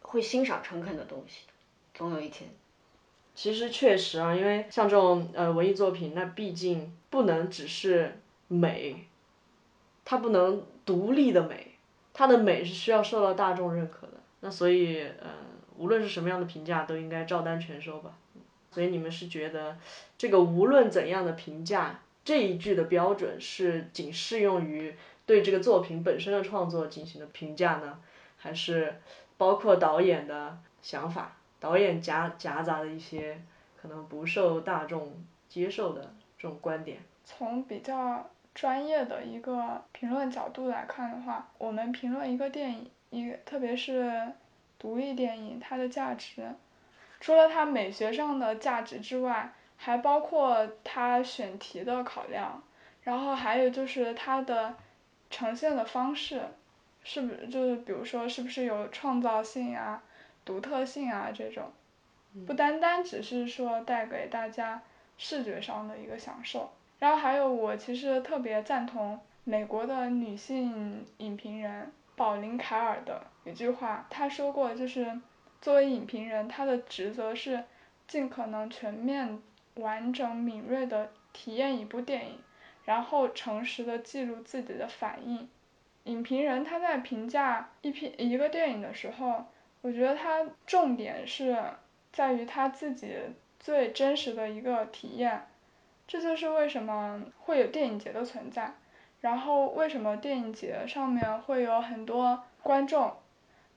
[0.03, 1.47] 会欣赏诚恳的东西，
[1.95, 2.51] 总有一天。
[3.35, 9.07] 其实确实啊，因为像这种呃文艺作品，那毕竟不能只是美，
[10.05, 11.75] 它不能独立的美，
[12.13, 14.15] 它的美是需要受到大众认可的。
[14.41, 15.31] 那所以呃，
[15.77, 18.17] 无论是什么样的评价都应该照单全收吧。
[18.71, 19.77] 所以你们是觉得
[20.19, 24.95] 这个无论怎样的评价这一句的标准是仅适用于
[25.27, 27.99] 对这个作品本身的创作进行的评价呢，
[28.37, 29.01] 还是
[29.37, 33.41] 包括导演的想法，导演夹夹杂的一些
[33.81, 35.15] 可能不受大众
[35.49, 36.99] 接受的这种观点？
[37.25, 44.33] 从比较专业的一个评论角度来看的话，我们评论一个电影，一特别是
[44.79, 46.43] 独立电影，它的价值。
[47.19, 52.63] 除了它美学上的价值之外，还包括它选题的考量，
[53.05, 54.75] 然后还有就是它的
[55.31, 56.43] 呈现的方式，
[57.03, 60.03] 是不是就是比如说是不是有创造性啊、
[60.45, 61.73] 独特性啊这种，
[62.47, 64.83] 不单单只是说带给大家
[65.17, 66.71] 视觉上的一个享受。
[66.99, 75.21] 然后还有我其实特别赞同美国的女性影评人宝琳凯尔的一句话，她说过就是。
[75.61, 77.65] 作为影评人，他的职责是
[78.07, 79.41] 尽可能全面、
[79.77, 82.39] 完整、敏锐的体验一部电影，
[82.85, 85.49] 然后诚实的记录自己的反应。
[86.03, 89.47] 影评人他在评价一篇一个电影的时候，
[89.85, 91.55] 我觉得他重点是
[92.11, 93.15] 在于他自己
[93.61, 95.47] 最真实的一个体验。
[96.09, 98.73] 这就是为什么会有电影节的存在，
[99.21, 103.13] 然后为什么电影节上面会有很多观众，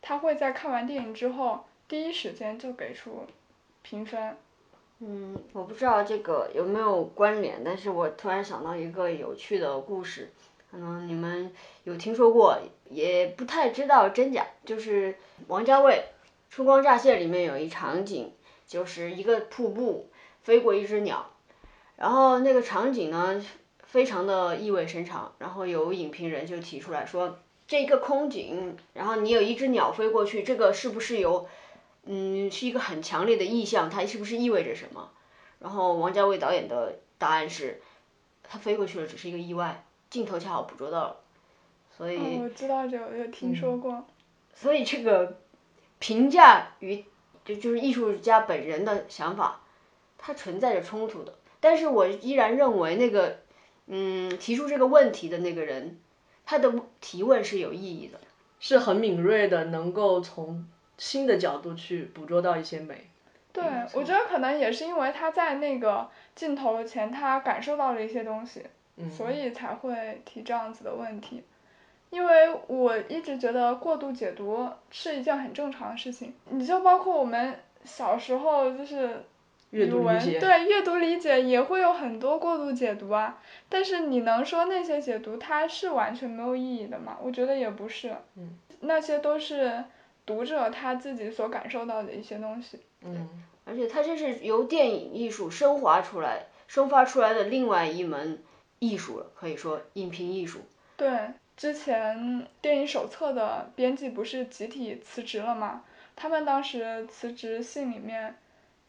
[0.02, 1.66] 他会在看完电影之后。
[1.90, 3.26] 第一时间就给出
[3.82, 4.38] 评分。
[5.00, 10.32] 嗯，我不知道这个有没有关联，但是我突然想到一个有趣的故事，
[10.70, 11.52] 可能你们
[11.84, 14.48] 有听说过，也不太知道真假。
[14.66, 15.16] 就是
[15.48, 15.94] 王家卫
[16.54, 18.32] 《春光乍泄》里面有一场景，
[18.68, 20.10] 就是一个瀑布
[20.44, 21.32] 飞过一只鸟，
[21.96, 23.44] 然后那个场景呢
[23.84, 31.48] 非常的意味深长，然后有影评人就提出来说，这个空景，然后你有一只鸟飞过去，这个是不是有？
[32.10, 35.12] 嗯，是一个很强烈的意象，它是不是意味着什么？
[35.60, 37.82] 然后王家卫导演的答案是，
[38.44, 41.18] 他飞过去了，只是一个意外，镜头恰好捕捉到了，
[41.96, 42.40] 所以。
[42.40, 44.06] 我知道这个，有听说过。
[44.54, 45.38] 所以这个
[46.00, 47.04] 评价与
[47.46, 49.62] 就就是艺术家本人的想法，
[50.18, 51.36] 它存在着冲突的。
[51.60, 53.40] 但是我依然认为那个
[53.88, 56.00] 嗯提出这个问题的那个人，
[56.46, 58.20] 他的提问是有意义的，
[58.60, 60.68] 是很敏锐的，能够从。
[61.00, 63.08] 新的角度去捕捉到一些美。
[63.54, 68.66] 对，我觉得可能也是因为他在那个镜头前，他感受到了一些东西，
[69.10, 71.44] 所以才会提这样子的问题。
[72.10, 76.34] 因为我一直觉得过度解读是一件很正常的事情。
[76.50, 79.24] 你就包括我们小时候就是
[79.72, 83.40] 语文，对阅读理解也会有很多过度解读啊。
[83.70, 87.18] 但是你能说那些解读它是完全没有意义的吗？
[87.22, 88.16] 我觉得也不是。
[88.36, 88.58] 嗯。
[88.82, 89.84] 那些都是。
[90.26, 93.30] 读者他自己所感受到的一些东西，嗯，
[93.64, 98.44] 而且它这是由电影艺术升华出来、生发出来的另外一门
[98.80, 100.62] 艺术了，可以说影评艺术。
[100.96, 105.84] 对，之前电影手册的编辑不是集体辞职了吗？
[106.16, 108.36] 他们当时辞职信里面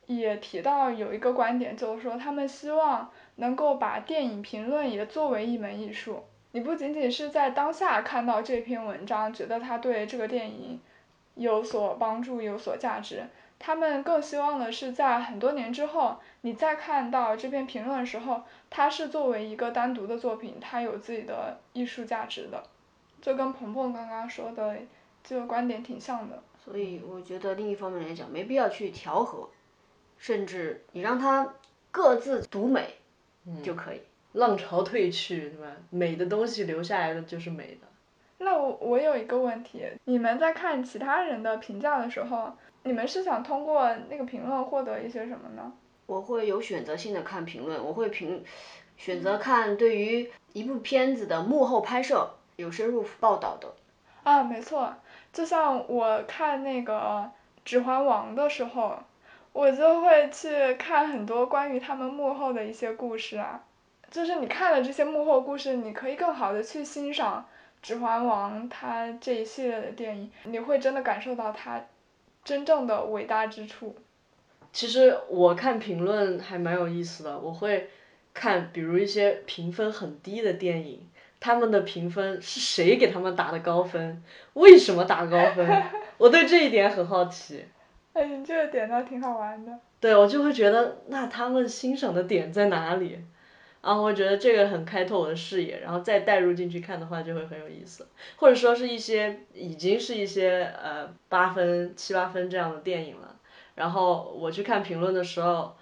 [0.06, 6.24] 也提到有一个观点，就是说他们希望能够把电影评论也作为一门艺术。
[6.52, 10.80] 你不仅仅是在当下看到这篇文章，觉得它对这个电影。
[11.34, 13.22] 有所帮助，有所价值。
[13.58, 22.62] 他们更希望的是，在很多年之后，你再看到这篇评论的时候，它是作为一个单独的作品，它有自己的艺术价值的。
[23.20, 24.76] 就跟鹏鹏刚刚说的
[25.24, 26.42] 这个观点挺像的。
[26.64, 29.48] 所以我觉得另一方面来讲，没必要去调和，
[30.18, 31.54] 甚至你让它
[31.90, 32.94] 各自独美
[33.62, 34.00] 就可以。
[34.32, 35.66] 浪潮退去，对吧？
[35.90, 37.88] 美的东西留下来的就是美的。
[38.38, 42.56] 那我我有一个问题，你们在看其他人的评价的时候，
[42.88, 45.70] 你们是想通过那个评论获得一些什么呢？
[46.06, 48.42] 我会有选择性的看评论，我会评
[48.96, 53.74] 选择看对于一部片子的幕后拍摄有深入报道的。
[54.22, 54.94] 啊，没错，
[55.34, 56.96] 就像我看那个
[57.62, 58.98] 《指环王》的时候，
[59.52, 63.62] 我就会去看很多关于他们幕后的一些故事啊，
[64.10, 67.44] 就是你看了这些幕后故事，你可以更好的去欣赏。
[67.86, 71.80] 《指环王》它这一系列的电影，你会真的感受到它
[72.48, 73.94] 真正的伟大之处。
[74.72, 77.90] 其实我看评论还蛮有意思的，我会
[78.32, 81.06] 看比如一些评分很低的电影，
[81.40, 84.22] 他们的评分是谁给他们打的高分？
[84.54, 85.82] 为什么打高分？
[86.16, 87.66] 我对这一点很好奇。
[88.14, 89.78] 哎，你这个点倒挺好玩的。
[90.00, 93.18] 对，我就会觉得那他们欣赏的点在哪里？
[93.80, 98.06] 然后我觉得这个很开拓我的视野，然后再带入进去看的话就会很有意思，
[98.36, 103.36] 或者说是一些已经是一些呃八分七八分这样的电影了，
[103.76, 105.76] 然后我去看评论的时候，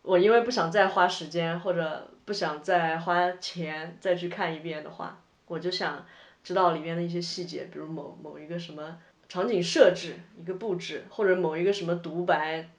[0.00, 6.04] 我因为不想再花时间或者不想再花钱再去看一遍的话，我就想
[6.42, 8.98] 知道里面的一些细节，比如某某一个什么
[9.28, 12.70] 场景设置、一个布置，或者某一个什么独白。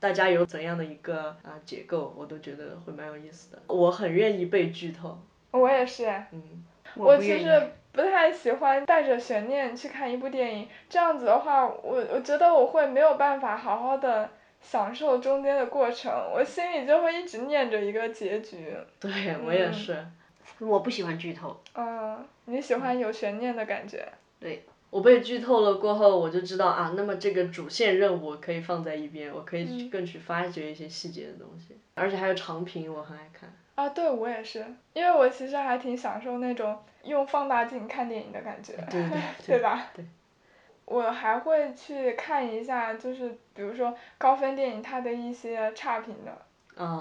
[0.00, 3.62] 大家有怎样的一个啊结构，我都觉得会蛮有意思的。
[3.68, 5.18] 我很愿意被剧透。
[5.52, 6.08] 我也是。
[6.32, 6.64] 嗯。
[6.96, 14.28] 我其实不太喜欢带着悬念去看一部电影，这样子的话，我我觉得我会没有办法好好的
[14.60, 18.76] 享受中间的过程，我心里就会一直念着一个结局。
[18.98, 20.04] 对，我也是。
[20.58, 21.60] 我不喜欢剧透。
[21.74, 24.06] 嗯，你喜欢有悬念的感觉。
[24.40, 24.64] 对。
[24.90, 33.52] 我被剧透了过后，我就知道啊，那么这个主线任务可以放在一边，我可以更去发掘一些细节的东西，而且还有长评，我很爱看。
[33.76, 39.86] 啊，对，我也是，因为我其实还挺享受那种用放大镜看电影的感觉， 对对对吧？
[39.94, 40.04] 对。
[40.86, 46.36] 我还会去看一下，就是比如说高分电影它的一些差评的，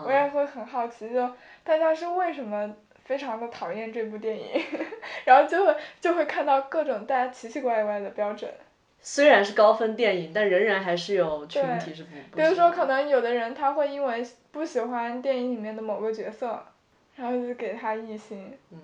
[0.05, 1.27] 我也会很好奇，就
[1.63, 2.75] 大家是为什么。
[3.10, 4.45] 非常的讨厌这部电影，
[5.26, 8.47] 然后就会就会看到各种大家奇奇怪怪的标准。
[9.01, 12.10] 虽然是高分电影，但仍然还是有群体是不。
[12.36, 16.64] 比如说，可能有的人他会因为不喜欢电影里面的某个角色，
[17.16, 18.55] 然后就给他一星。
[18.70, 18.78] 嗯。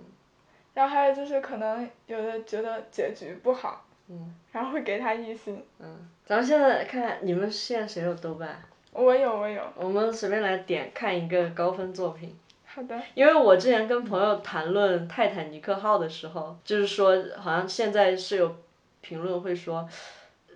[0.73, 3.85] 然后还有就是可能有的觉得结局不好。
[4.09, 4.33] 嗯。
[4.51, 5.63] 然后会给他一星。
[5.77, 6.09] 嗯。
[6.25, 8.59] 咱们现在看你们现在谁有豆瓣？
[8.91, 9.61] 我有，我有。
[9.75, 12.35] 我们随便来点看一个高分作品。
[12.75, 13.01] 好的。
[13.13, 18.57] 因为我之前跟朋友谈论《泰坦尼克号》的时候，就是说，好像现在是有
[18.99, 19.87] 评论会说，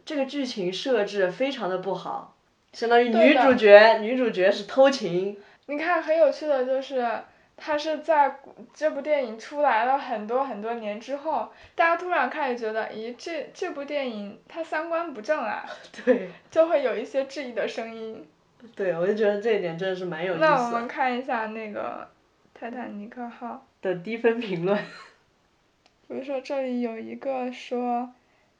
[0.03, 2.35] 这个剧情设置非常的不好，
[2.73, 5.37] 相当于女主角女主角是偷情。
[5.67, 7.07] 你看，很有趣的就是，
[7.55, 8.39] 他是在
[8.73, 15.63] 这部电影出来了很多很多年之后，大家突然开始觉得，咦，这这部电影它三观不正啊。
[16.03, 16.31] 对。
[16.51, 18.27] 就会有一些质疑的声音。
[18.75, 20.41] 对，我就觉得这一点真的是蛮有意思。
[20.41, 22.09] 那我们看一下那个
[22.59, 24.77] 《泰坦尼克号》的低分评论。
[26.07, 28.09] 比如说这里有一个说，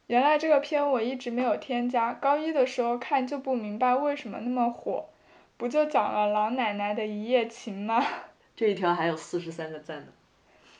[0.07, 5.09] 原来这个片我一直没有添加，高一的时候看就不明白为什么那么火，
[5.57, 8.05] 不就讲了老奶奶的一夜情吗？
[8.55, 10.07] 这一条还有四十三个赞呢。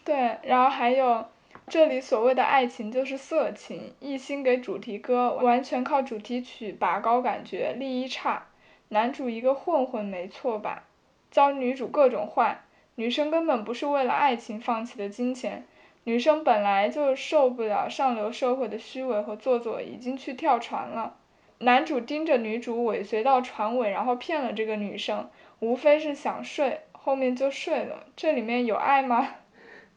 [0.06, 1.28] 对，然后还有，
[1.68, 8.46] 这里所谓的爱情就是色情，一心给主题歌，完全靠主题曲拔高感觉，立意差。
[8.90, 10.84] 男主一个混混没错吧，
[11.32, 12.62] 教女主各种坏，
[12.96, 15.66] 女生根本不是为了爱情放弃的金钱，
[16.06, 21.16] 女生本来就受不了上流社会的虚伪和做作，已经去跳船了。
[21.60, 25.30] 男主盯着女主尾随到船尾，然后骗了这个女生，
[25.60, 28.06] 无非是想睡，后面就睡了。
[28.16, 29.28] 这里面有爱吗？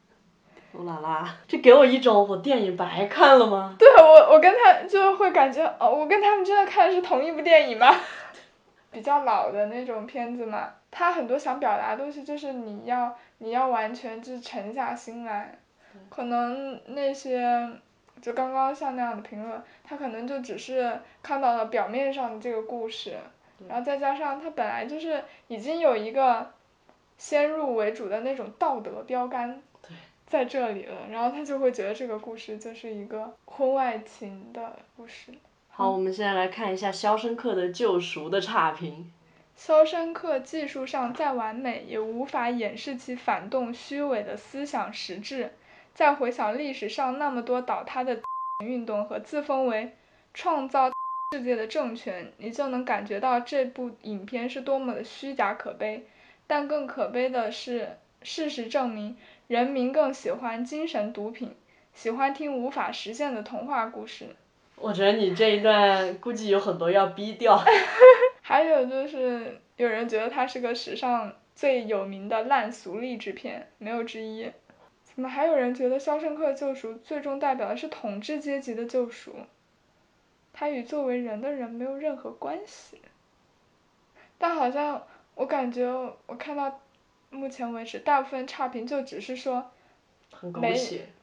[0.75, 3.75] 乌拉拉，这给我一种我电影白看了吗？
[3.79, 7.95] 对我，我跟他就会感觉，哦，我跟他们真的看的是同一部电影吗？
[8.93, 15.57] 比较老的那种片子嘛，他很多想表达的东西就是你要你要完全就沉下心来，
[16.09, 17.69] 可能那些
[18.21, 23.17] 就刚刚像那样的评论，他可能就只是看到了表面上的这个故事，
[23.67, 26.51] 然后再加上他本来就是已经有一个
[27.17, 29.61] 先入为主的那种道德标杆
[30.27, 35.31] 在这里了，然后他就会觉得这个故事就是一个婚外情的故事。
[35.75, 39.11] 好，我们现在来看一下《肖申克的救赎》的差评。
[39.55, 45.51] 肖申克技术上再完美，也无法掩饰其反动虚伪的思想实质。
[45.95, 48.21] 再回想历史上那么多倒塌的
[48.63, 49.93] 运动和自封为
[50.35, 50.91] 创造
[51.31, 56.05] 世界的政权，你就能感觉到这部影片是多么的虚假可悲。
[56.45, 59.17] 但更可悲的是，事实证明，
[59.47, 61.55] 人民更喜欢精神毒品，
[61.95, 64.35] 喜欢听无法实现的童话故事。
[64.75, 67.63] 我觉得你这一段估计有很多要逼掉。
[68.41, 74.51] 还有就是有人觉得它是个史上最有名的烂俗励志片，没有之一。
[75.03, 79.35] 怎么还有人觉得《肖申克救赎》最终代表的是统治阶级的救赎？
[80.51, 83.01] 它与作为人的人没有任何关系。
[84.37, 85.03] 但好像
[85.35, 85.85] 我感觉
[86.25, 86.81] 我看到
[87.29, 89.71] 目前为止大部分差评就只是说，
[90.55, 90.75] 没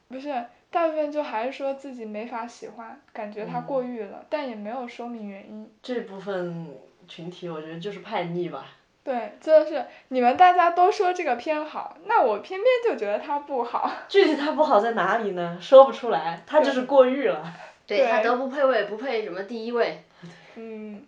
[0.07, 0.45] 不是。
[0.71, 5.69] 大部分就还是说自己没法喜欢，感觉他过誉了，但也没有说明原因。
[5.83, 6.75] 这部分
[7.07, 8.65] 群体我觉得就是叛逆吧。
[9.03, 13.91] 对，就是你们大家都说这个片好，那我偏偏就觉得它不好。
[14.07, 15.57] 具体它不好在哪里呢？
[15.59, 17.51] 说不出来，它就是过誉了。
[17.87, 20.01] 对他德不配位，不配什么第一位。
[20.55, 21.05] 嗯，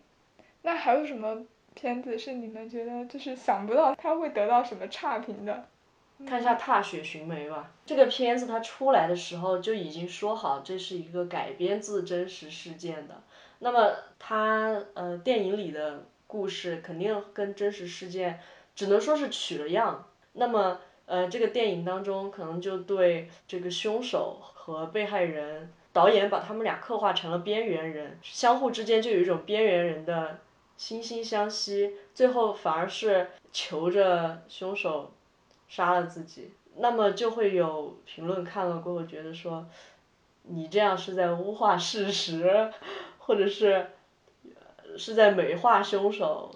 [0.63, 1.37] 那还有什么
[1.75, 5.65] 片子是你们觉得就是想不到他会得到什么差评的？
[6.25, 7.71] 看一下《踏雪寻梅》吧。
[7.85, 13.21] 这个片子它出来的时候就已经说好，这是一个改编自真实事件的。
[13.59, 18.39] 那么它呃电影里的故事肯定跟真实事件
[18.75, 20.07] 只能说是取了样。
[20.33, 30.39] 那么呃这个电影当中可能就对这个凶手和被害人，导演把他们俩刻画成了边缘人，相互之间就有一种边缘人的
[30.79, 35.11] 惺惺相惜，最后反而是求着凶手。
[35.75, 39.65] 杀了自己，那么就会有评论看了过后觉得说，
[40.43, 42.71] 你这样是在污化事实，
[43.17, 43.87] 或者是，
[44.95, 46.53] 是在美化凶手。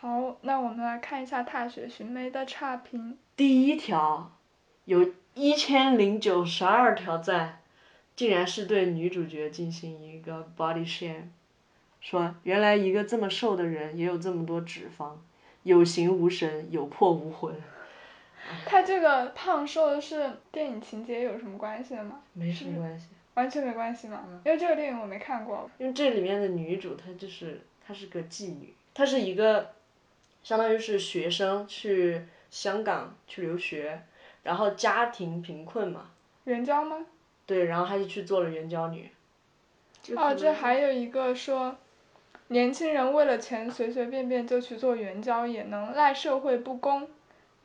[0.00, 3.16] 好，那我们来看一下《踏雪寻梅》的差评。
[3.36, 4.32] 第一条，
[4.84, 7.60] 有一千零九十二条赞，
[8.16, 11.28] 竟然是对女主角进行一个 body shame，
[12.00, 15.12] 说原来一个这么瘦的人也有这么多脂肪，
[15.62, 17.54] 有形无神，有魄无魂。
[18.64, 22.20] 他这个胖瘦是电影情节有什么关系的吗？
[22.32, 23.06] 没什么关系。
[23.34, 24.24] 完全没关系吗？
[24.44, 25.70] 因为这个电影我没看过。
[25.78, 29.72] 因为这里面的女主她就是她是个妓女，她是一个，
[30.42, 34.02] 相当于是学生去香港去留学，
[34.42, 36.10] 然后家庭贫困嘛。
[36.44, 37.04] 援交吗？
[37.44, 39.10] 对，然后她就去做了援交女。
[40.16, 41.76] 哦，这还有一个说，
[42.48, 47.06] 年轻人为了钱随随便便就去做援交，也能赖社会不公。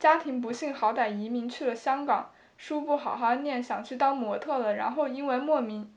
[0.01, 5.93] 家庭不幸，好歹移民去了香港，书不好好念，想去当模特了，然后因为莫名，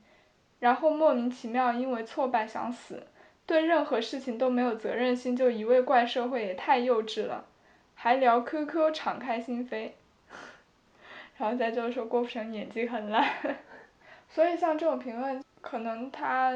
[0.59, 3.07] 然后莫名其妙因为挫败想死，
[3.47, 7.45] 对任何事情都没有责任心，就一味怪社会，也太幼稚了，
[7.95, 9.89] 还聊 QQ，敞开心扉，
[11.37, 13.27] 然后再就是说郭富城演技很烂，
[14.29, 16.53] 所以像这种评论，可能他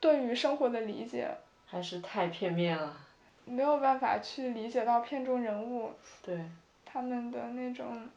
[0.00, 1.28] 对于生活的理解
[1.66, 3.03] 还是太片面了。
[3.44, 5.92] 没有办法去理解到片中人物，
[6.22, 6.38] 对，
[6.84, 8.08] 他们的那种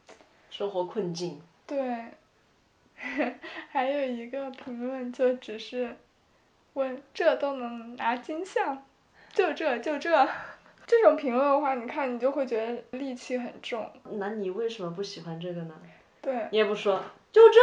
[0.50, 1.40] 生活困境。
[1.66, 2.04] 对，
[3.70, 5.96] 还有一个评论就只是
[6.74, 8.82] 问这都能拿金像，
[9.32, 10.28] 就这就这，
[10.86, 13.90] 这种评论的话，你看你就会觉得戾气很重。
[14.12, 15.74] 那你为什么不喜欢这个呢？
[16.22, 16.48] 对。
[16.50, 17.58] 你也不说，就这。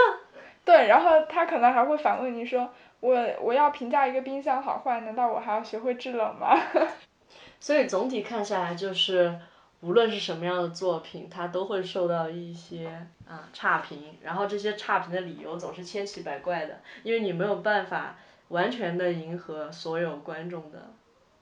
[0.63, 6.55] 对，然后他可能还会反问你说，我我要评价一个冰箱好坏，难道我还要学会制冷吗？
[7.60, 9.39] 所以总体看下来就是，
[9.82, 18.18] 无论是什么样的作品，它都会受到一些啊差评，然后这些差评的理由总是千奇百怪的，因为你没有办法
[18.49, 20.91] 完全的迎合所有观众的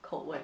[0.01, 0.39] 口味。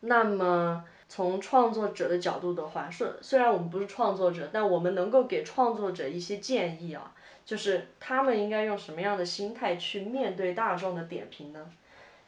[0.00, 7.12] 那么从创作者的角度的话，虽虽然我们不是创作者，但我们能够给创作者一些建议啊，
[7.44, 11.70] 就是他们应该用什么样的心态去面对大众的点评呢？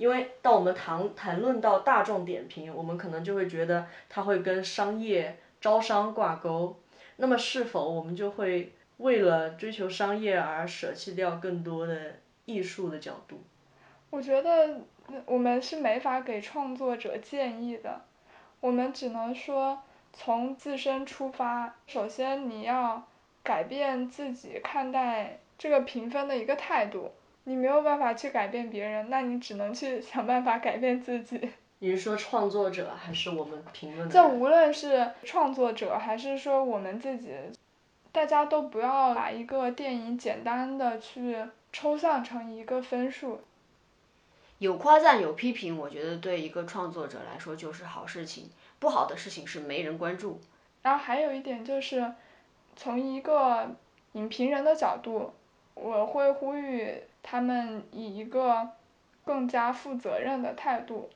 [0.00, 6.74] 因为当我们谈谈论到大众点评，我们可能就会觉得它会跟商业招商挂钩，
[7.16, 12.14] 那么是否我们就会为了追求商业而舍弃掉更多的
[12.46, 13.42] 艺术的角度？
[14.08, 14.80] 我觉得
[15.26, 18.00] 我们是没法给创作者建议的，
[18.60, 19.82] 我们只能说
[20.14, 23.06] 从自身出发，首先你要
[23.42, 27.12] 改变自己看待这个评分的一个态度。
[27.50, 31.50] 你没有办法去改变别人，那你只能去 想办法改变自己。
[31.80, 34.08] 你是说创作者还是我们评论？
[34.08, 37.34] 这无论是创作者还是说我们自己，
[38.12, 41.38] 大家都不要把一个电影简单的去
[41.72, 43.40] 抽象成一个分数。
[44.58, 48.48] 有夸赞有批评，我觉得对一个创作者来说就是好事情。
[48.78, 50.40] 不好的事情是没人关注。
[50.82, 52.12] 然后还有一点就是，
[52.76, 53.74] 从一个
[54.12, 55.32] 影评人的角度，
[55.74, 56.94] 我会呼吁。
[57.22, 58.70] 他们以一个
[59.26, 61.10] 更加负责任的态度，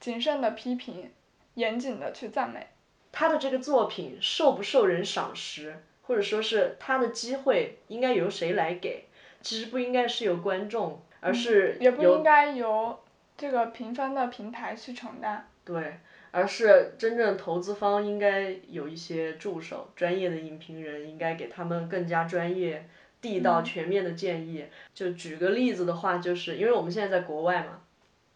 [0.00, 1.10] 谨慎的批评，
[1.54, 2.66] 严谨的去赞美。
[3.12, 9.04] 他的这个作品受不受人赏识，或者说是他的机会应该由谁来给？
[9.42, 12.98] 其实不应该是由观众，而是也不应该由
[13.36, 15.46] 这个评分的平台去承担。
[15.66, 15.98] 对，
[16.30, 22.88] 而是真正投资方应该有一些助手，专业的影评人应该给他们更加专业。
[23.26, 27.80] 地道全面的建议，就举个例子的话，就是因为我们现在在国外嘛，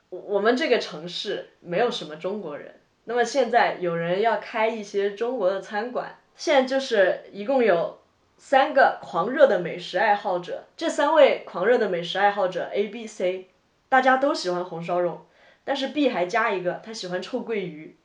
[0.08, 2.74] 我我们这个城市没有什么中国人，
[3.04, 8.00] 那么现在有人要开一些中国的餐馆，现在就是一共有
[8.36, 13.46] 三个狂热的美食爱好者，这三位狂热的美食爱好者 A、B、C，
[13.88, 15.26] 大家都喜欢红烧肉，
[15.64, 17.96] 但是 B 还加一个他喜欢臭鳜鱼，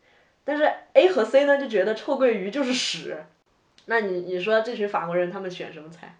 [0.43, 3.25] 但是 A 和 C 呢就觉得臭鳜鱼就是屎，
[3.85, 6.15] 那你你说这群法国人他们选什么菜？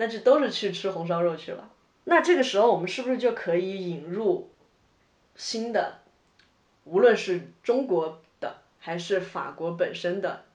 [0.00, 1.70] 那就都是去吃红烧肉去了。
[2.04, 4.50] 那这个时候，我们是不是就可以引入
[5.36, 5.98] 新的，
[6.84, 10.46] 无论是中国的还是法国本身的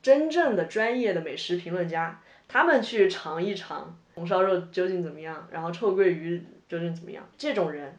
[0.00, 7.28] 真正的专业的美食评论家，他们去尝一尝红烧肉究竟怎么样，然后臭鳜鱼究竟怎么样。
[7.36, 7.98] 这种人，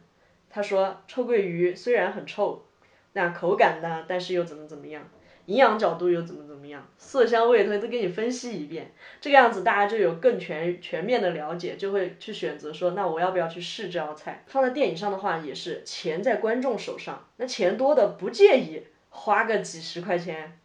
[0.50, 2.66] 他说臭鳜鱼虽然很臭，
[3.12, 5.08] 那口感呢，但是又怎么怎么样，
[5.46, 8.92] 营养角度又怎么怎么样，色香味他都给你分析一遍。
[9.20, 14.44] 这个样子大家就有更全全面的了解，就会去选择说，那我要不要去试这道菜？
[14.46, 20.58] 放在电影上的话，也是钱在观众手上，那钱多的不介意花个几十块钱。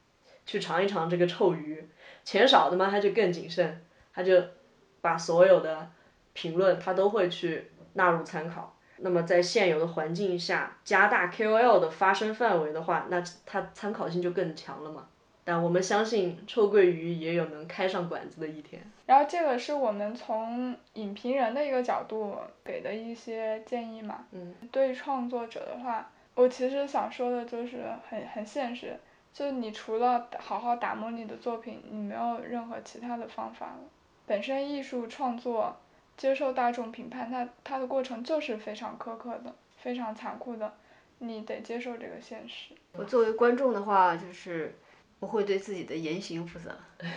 [0.43, 1.88] 去尝一尝这个臭鱼，
[2.25, 4.43] 钱少的嘛，他就更谨慎，他就
[4.99, 5.91] 把所有的
[6.34, 8.75] 评论他都会去纳入参考。
[9.02, 15.08] 那么在现有的环境下，加大 KOL 的发声范围的话，那它参考性就更强了嘛。
[15.43, 18.80] 但我们相信臭鳜鱼也有能开上馆子的一天。
[19.08, 24.26] 然后这个是我们从影评人的一个角度给的一些建议嘛。
[24.32, 24.54] 嗯。
[24.72, 28.95] 对创作者的话，我其实想说的就是很很现实。
[29.34, 33.80] 就你除了好好打磨你的作品，你没有任何其他的方法了。
[34.28, 35.76] 本身艺术创作
[36.18, 40.74] 接受大众评判，它它的过程就是非常苛刻的，非常残酷的，
[41.20, 42.76] 你得接受这个现实。
[42.93, 44.76] 我作为观众的话，就是
[45.20, 46.76] 我会对自己的言行负责。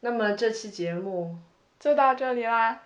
[0.00, 1.36] 那么这期节目
[1.78, 2.80] 就到这里啦，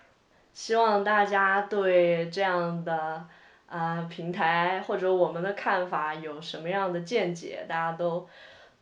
[0.53, 3.25] 希望大家对这样的。
[3.65, 7.65] 啊，平台或者我们的看法有什么样的见解？
[7.67, 8.29] 大家都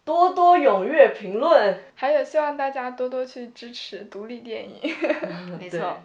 [0.04, 1.80] 多多踊跃评论。
[1.96, 4.80] 还有希望大家多多去支持独立电影。
[5.60, 6.00] 没错，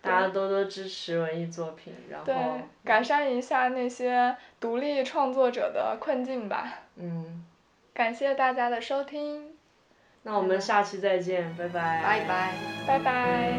[0.00, 6.80] 大家多多支持文艺作品，然后改善一下那些独立创作者的困境吧。
[6.96, 7.44] 嗯。
[7.94, 9.54] 感谢大家的收听。
[10.22, 12.02] 那我们下期再见，拜拜。
[12.02, 12.52] 拜拜。
[12.86, 13.52] 拜拜。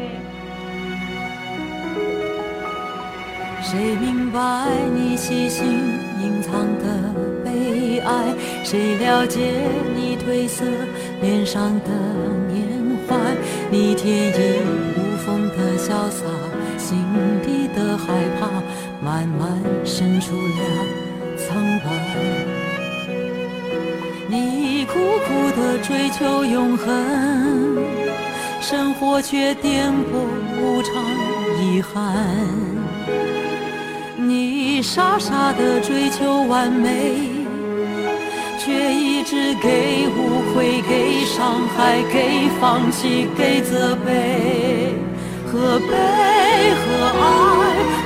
[3.60, 4.40] 谁明白
[4.94, 6.07] 你细心隐
[6.50, 6.84] 藏的
[7.44, 8.34] 悲哀？
[8.64, 9.38] 谁了解
[9.94, 10.64] 你褪色
[11.20, 11.90] 脸上的
[12.50, 12.66] 缅
[13.06, 13.16] 怀？
[13.70, 14.60] 你天衣
[14.96, 16.24] 无缝的潇洒，
[16.78, 17.04] 心
[17.44, 18.06] 底的害
[18.40, 18.48] 怕
[19.04, 20.60] 慢慢渗出了
[21.36, 21.86] 苍白。
[24.30, 26.86] 你苦苦的追求永恒，
[28.60, 29.92] 生活却颠簸
[30.60, 30.94] 无常，
[31.62, 31.94] 遗憾。
[34.82, 37.14] 傻傻的追求完美，
[38.58, 44.94] 却一直给误会、给伤害、给放弃、给责备。
[45.46, 45.86] 何悲
[46.78, 46.84] 何
[47.18, 47.22] 爱？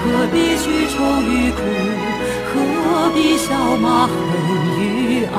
[0.02, 1.60] 何必去愁与苦？
[2.54, 4.12] 何必笑骂恨
[4.78, 4.80] 与
[5.24, 5.36] 爱？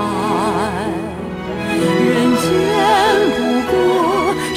[1.79, 1.85] 人
[2.41, 2.45] 间
[3.35, 3.39] 不
[3.71, 3.73] 过